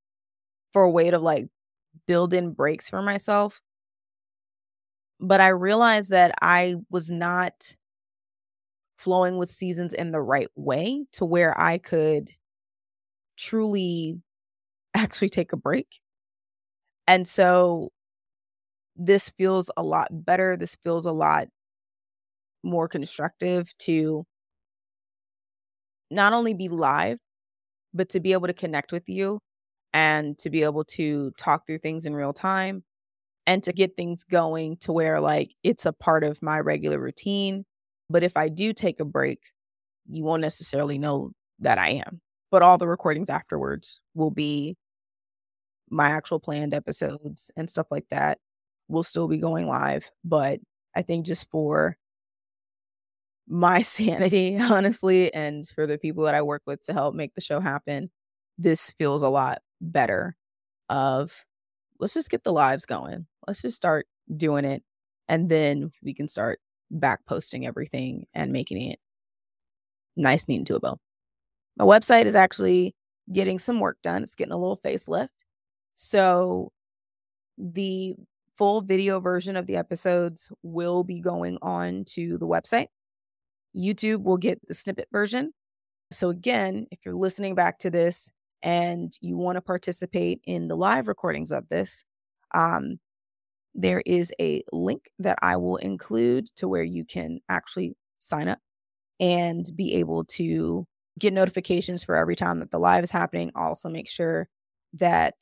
for 0.73 0.83
a 0.83 0.91
way 0.91 1.11
to 1.11 1.19
like 1.19 1.47
build 2.07 2.35
in 2.35 2.53
breaks 2.53 2.89
for 2.89 3.03
myself. 3.03 3.61
But 5.21 5.41
I 5.41 5.49
realized 5.49 6.11
that 6.11 6.35
I 6.41 6.77
was 6.91 7.11
not 7.11 7.77
flowing 8.99 9.39
with 9.39 9.49
seasons 9.51 9.95
in 9.95 10.13
the 10.13 10.23
right 10.23 10.49
way 10.57 11.07
to 11.13 11.25
where 11.25 11.59
I 11.61 11.79
could 11.79 12.31
truly 13.37 14.21
actually 14.95 15.29
take 15.29 15.53
a 15.53 15.57
break. 15.57 16.01
And 17.07 17.27
so 17.27 17.91
this 18.97 19.31
feels 19.31 19.71
a 19.77 19.83
lot 19.83 20.09
better. 20.25 20.57
This 20.57 20.77
feels 20.77 21.07
a 21.07 21.13
lot 21.13 21.49
more 22.63 22.89
constructive 22.89 23.77
to 23.79 24.27
not 26.11 26.33
only 26.33 26.55
be 26.55 26.69
live, 26.69 27.19
but 27.95 28.09
to 28.11 28.21
be 28.21 28.33
able 28.33 28.47
to 28.47 28.55
connect 28.55 28.93
with 28.93 29.09
you 29.09 29.41
and 29.95 30.39
to 30.39 30.51
be 30.51 30.63
able 30.63 30.85
to 30.85 31.33
talk 31.39 31.67
through 31.67 31.79
things 31.79 32.07
in 32.07 32.15
real 32.15 32.33
time 32.33 32.85
and 33.47 33.63
to 33.65 33.73
get 33.73 33.97
things 33.97 34.25
going 34.25 34.77
to 34.79 34.93
where 34.93 35.21
like 35.21 35.53
it's 35.65 35.87
a 35.87 35.93
part 35.93 36.25
of 36.25 36.43
my 36.43 36.61
regular 36.61 36.99
routine. 37.01 37.65
But 38.11 38.23
if 38.23 38.37
I 38.37 38.49
do 38.49 38.73
take 38.73 39.01
a 39.01 39.05
break, 39.05 39.41
you 40.09 40.25
won't 40.25 40.43
necessarily 40.43 40.99
know 40.99 41.33
that 41.61 41.79
I 41.79 41.91
am. 41.91 42.21
But 42.51 42.63
all 42.63 42.79
the 42.79 42.89
recordings 42.89 43.29
afterwards 43.31 44.01
will 44.15 44.31
be 44.31 44.77
my 45.91 46.09
actual 46.09 46.41
planned 46.41 46.75
episodes 46.75 47.51
and 47.57 47.69
stuff 47.69 47.87
like 47.91 48.09
that 48.11 48.39
will 48.89 49.03
still 49.03 49.29
be 49.29 49.39
going 49.39 49.67
live. 49.67 50.11
But 50.25 50.61
I 50.95 51.03
think 51.03 51.27
just 51.27 51.51
for 51.51 51.97
my 53.47 53.83
sanity, 53.83 54.59
honestly, 54.59 55.33
and 55.33 55.67
for 55.67 55.87
the 55.87 55.99
people 55.99 56.25
that 56.25 56.35
I 56.35 56.43
work 56.43 56.63
with 56.67 56.83
to 56.83 56.93
help 56.93 57.15
make 57.15 57.35
the 57.35 57.41
show 57.41 57.61
happen, 57.61 58.11
this 58.59 58.93
feels 58.93 59.23
a 59.23 59.29
lot 59.29 59.59
better 59.81 60.37
of 60.89 61.45
let's 62.01 62.15
just 62.15 62.31
get 62.31 62.45
the 62.45 62.53
lives 62.53 62.87
going. 62.87 63.27
Let's 63.47 63.63
just 63.63 63.77
start 63.77 64.07
doing 64.35 64.65
it. 64.65 64.83
And 65.29 65.49
then 65.49 65.93
we 66.03 66.15
can 66.15 66.29
start 66.29 66.61
back 66.91 67.21
posting 67.27 67.67
everything 67.67 68.27
and 68.35 68.53
making 68.53 68.91
it 68.91 68.99
nice, 70.17 70.49
neat, 70.49 70.59
and 70.59 70.69
doable. 70.69 70.99
My 71.77 71.85
website 71.85 72.27
is 72.27 72.35
actually 72.35 72.95
getting 73.33 73.59
some 73.59 73.81
work 73.81 73.99
done. 74.03 74.23
It's 74.23 74.35
getting 74.35 74.53
a 74.53 74.59
little 74.59 74.81
facelift. 74.85 75.29
So 75.95 76.73
the 77.57 78.15
full 78.57 78.81
video 78.81 79.21
version 79.21 79.57
of 79.57 79.67
the 79.67 79.77
episodes 79.77 80.51
will 80.63 81.05
be 81.05 81.21
going 81.21 81.59
on 81.63 82.05
to 82.05 82.39
the 82.39 82.47
website. 82.47 82.87
YouTube 83.77 84.25
will 84.25 84.37
get 84.37 84.61
the 84.67 84.75
snippet 84.75 85.09
version. 85.13 85.53
So 86.11 86.31
again, 86.31 86.87
if 86.91 86.99
you're 87.05 87.15
listening 87.15 87.55
back 87.55 87.79
to 87.81 87.91
this 87.91 88.31
and 88.63 89.13
you 89.21 89.37
want 89.37 89.57
to 89.57 89.61
participate 89.61 90.41
in 90.45 90.69
the 90.69 90.77
live 90.77 91.07
recordings 91.07 91.53
of 91.53 91.69
this, 91.69 92.05
um, 92.55 92.99
there 93.79 94.03
is 94.05 94.33
a 94.41 94.63
link 94.73 95.09
that 95.21 95.39
I 95.41 95.57
will 95.57 95.77
include 95.77 96.47
to 96.57 96.67
where 96.67 96.83
you 96.83 97.05
can 97.05 97.39
actually 97.49 97.95
sign 98.19 98.49
up 98.49 98.59
and 99.21 99.65
be 99.77 99.95
able 99.95 100.25
to 100.25 100.85
get 101.19 101.33
notifications 101.33 102.03
for 102.03 102.17
every 102.17 102.35
time 102.35 102.59
that 102.59 102.73
the 102.73 102.79
live 102.79 103.05
is 103.05 103.13
happening. 103.13 103.53
I'll 103.55 103.69
also 103.69 103.89
make 103.89 104.09
sure 104.09 104.49
that 104.95 105.35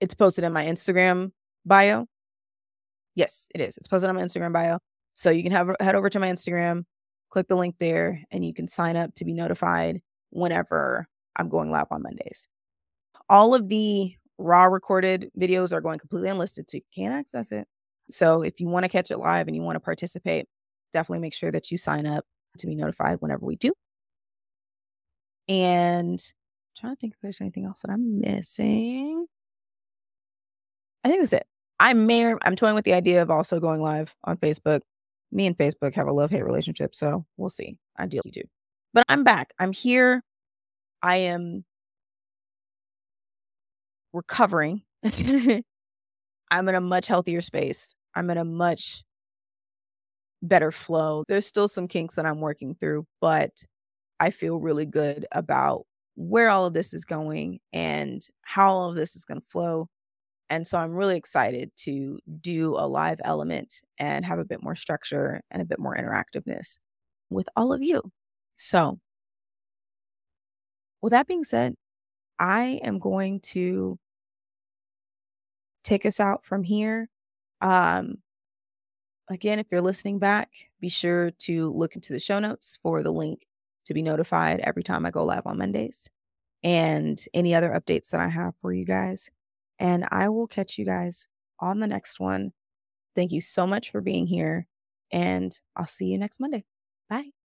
it's 0.00 0.14
posted 0.14 0.44
in 0.44 0.52
my 0.52 0.64
Instagram 0.64 1.32
bio. 1.66 2.06
Yes, 3.16 3.48
it 3.52 3.60
is. 3.60 3.76
It's 3.76 3.88
posted 3.88 4.08
on 4.08 4.14
my 4.14 4.22
Instagram 4.22 4.52
bio. 4.52 4.78
So 5.12 5.30
you 5.30 5.42
can 5.42 5.52
have 5.52 5.74
head 5.80 5.96
over 5.96 6.08
to 6.08 6.20
my 6.20 6.30
Instagram, 6.30 6.84
click 7.30 7.48
the 7.48 7.56
link 7.56 7.76
there, 7.80 8.22
and 8.30 8.44
you 8.44 8.54
can 8.54 8.68
sign 8.68 8.96
up 8.96 9.12
to 9.16 9.24
be 9.24 9.34
notified 9.34 10.00
whenever 10.30 11.08
I'm 11.34 11.48
going 11.48 11.72
live 11.72 11.86
on 11.90 12.02
Mondays. 12.02 12.46
All 13.28 13.54
of 13.54 13.68
the 13.68 14.14
raw 14.38 14.64
recorded 14.64 15.30
videos 15.38 15.72
are 15.72 15.80
going 15.80 15.98
completely 15.98 16.28
unlisted, 16.28 16.68
so 16.68 16.76
you 16.78 16.82
can't 16.94 17.14
access 17.14 17.52
it. 17.52 17.66
So 18.10 18.42
if 18.42 18.60
you 18.60 18.68
want 18.68 18.84
to 18.84 18.88
catch 18.88 19.10
it 19.10 19.18
live 19.18 19.46
and 19.46 19.56
you 19.56 19.62
want 19.62 19.76
to 19.76 19.80
participate, 19.80 20.46
definitely 20.92 21.20
make 21.20 21.34
sure 21.34 21.50
that 21.52 21.70
you 21.70 21.78
sign 21.78 22.06
up 22.06 22.24
to 22.58 22.66
be 22.66 22.74
notified 22.74 23.18
whenever 23.20 23.44
we 23.44 23.56
do. 23.56 23.72
And 25.48 26.18
I'm 26.20 26.80
trying 26.80 26.96
to 26.96 27.00
think 27.00 27.14
if 27.14 27.20
there's 27.20 27.40
anything 27.40 27.64
else 27.64 27.82
that 27.82 27.90
I'm 27.90 28.20
missing. 28.20 29.26
I 31.02 31.08
think 31.08 31.20
that's 31.20 31.32
it. 31.34 31.46
I 31.80 31.92
may 31.92 32.34
I'm 32.42 32.56
toying 32.56 32.74
with 32.74 32.84
the 32.84 32.94
idea 32.94 33.20
of 33.20 33.30
also 33.30 33.60
going 33.60 33.80
live 33.80 34.14
on 34.24 34.36
Facebook. 34.38 34.80
Me 35.32 35.46
and 35.46 35.56
Facebook 35.56 35.94
have 35.94 36.06
a 36.06 36.12
love 36.12 36.30
hate 36.30 36.44
relationship, 36.44 36.94
so 36.94 37.26
we'll 37.36 37.50
see. 37.50 37.76
Ideally, 37.98 38.30
do. 38.30 38.42
But 38.92 39.04
I'm 39.08 39.24
back. 39.24 39.52
I'm 39.58 39.72
here. 39.72 40.22
I 41.02 41.16
am 41.16 41.64
recovering. 44.14 44.82
I'm 46.50 46.68
in 46.68 46.74
a 46.74 46.80
much 46.80 47.06
healthier 47.08 47.42
space. 47.42 47.94
I'm 48.14 48.30
in 48.30 48.38
a 48.38 48.44
much 48.44 49.02
better 50.42 50.70
flow. 50.70 51.24
There's 51.28 51.46
still 51.46 51.68
some 51.68 51.88
kinks 51.88 52.14
that 52.14 52.26
I'm 52.26 52.40
working 52.40 52.74
through, 52.74 53.06
but 53.20 53.50
I 54.20 54.30
feel 54.30 54.58
really 54.58 54.86
good 54.86 55.26
about 55.32 55.84
where 56.16 56.48
all 56.48 56.66
of 56.66 56.74
this 56.74 56.94
is 56.94 57.04
going 57.04 57.58
and 57.72 58.22
how 58.42 58.72
all 58.72 58.90
of 58.90 58.96
this 58.96 59.16
is 59.16 59.24
going 59.24 59.40
to 59.40 59.46
flow. 59.48 59.88
And 60.50 60.66
so 60.66 60.78
I'm 60.78 60.92
really 60.92 61.16
excited 61.16 61.70
to 61.78 62.18
do 62.40 62.74
a 62.76 62.86
live 62.86 63.20
element 63.24 63.82
and 63.98 64.24
have 64.24 64.38
a 64.38 64.44
bit 64.44 64.62
more 64.62 64.76
structure 64.76 65.40
and 65.50 65.62
a 65.62 65.64
bit 65.64 65.78
more 65.78 65.96
interactiveness 65.96 66.78
with 67.30 67.48
all 67.56 67.72
of 67.72 67.82
you. 67.82 68.02
So, 68.56 68.98
with 71.02 71.10
that 71.12 71.26
being 71.26 71.44
said, 71.44 71.74
I 72.38 72.80
am 72.84 72.98
going 72.98 73.40
to 73.52 73.98
take 75.84 76.06
us 76.06 76.20
out 76.20 76.44
from 76.44 76.64
here. 76.64 77.08
Um, 77.60 78.18
again, 79.30 79.58
if 79.58 79.66
you're 79.70 79.80
listening 79.80 80.18
back, 80.18 80.50
be 80.80 80.88
sure 80.88 81.30
to 81.30 81.70
look 81.70 81.94
into 81.94 82.12
the 82.12 82.20
show 82.20 82.38
notes 82.38 82.78
for 82.82 83.02
the 83.02 83.12
link 83.12 83.46
to 83.86 83.94
be 83.94 84.02
notified 84.02 84.60
every 84.60 84.82
time 84.82 85.06
I 85.06 85.10
go 85.10 85.24
live 85.24 85.46
on 85.46 85.58
Mondays 85.58 86.08
and 86.62 87.22
any 87.34 87.54
other 87.54 87.70
updates 87.70 88.10
that 88.10 88.20
I 88.20 88.28
have 88.28 88.54
for 88.60 88.72
you 88.72 88.84
guys. 88.84 89.30
And 89.78 90.06
I 90.10 90.28
will 90.28 90.46
catch 90.46 90.78
you 90.78 90.84
guys 90.84 91.28
on 91.60 91.80
the 91.80 91.86
next 91.86 92.20
one. 92.20 92.52
Thank 93.14 93.32
you 93.32 93.40
so 93.40 93.66
much 93.66 93.90
for 93.90 94.00
being 94.00 94.26
here, 94.26 94.66
and 95.12 95.52
I'll 95.76 95.86
see 95.86 96.06
you 96.06 96.18
next 96.18 96.40
Monday. 96.40 96.64
Bye. 97.08 97.30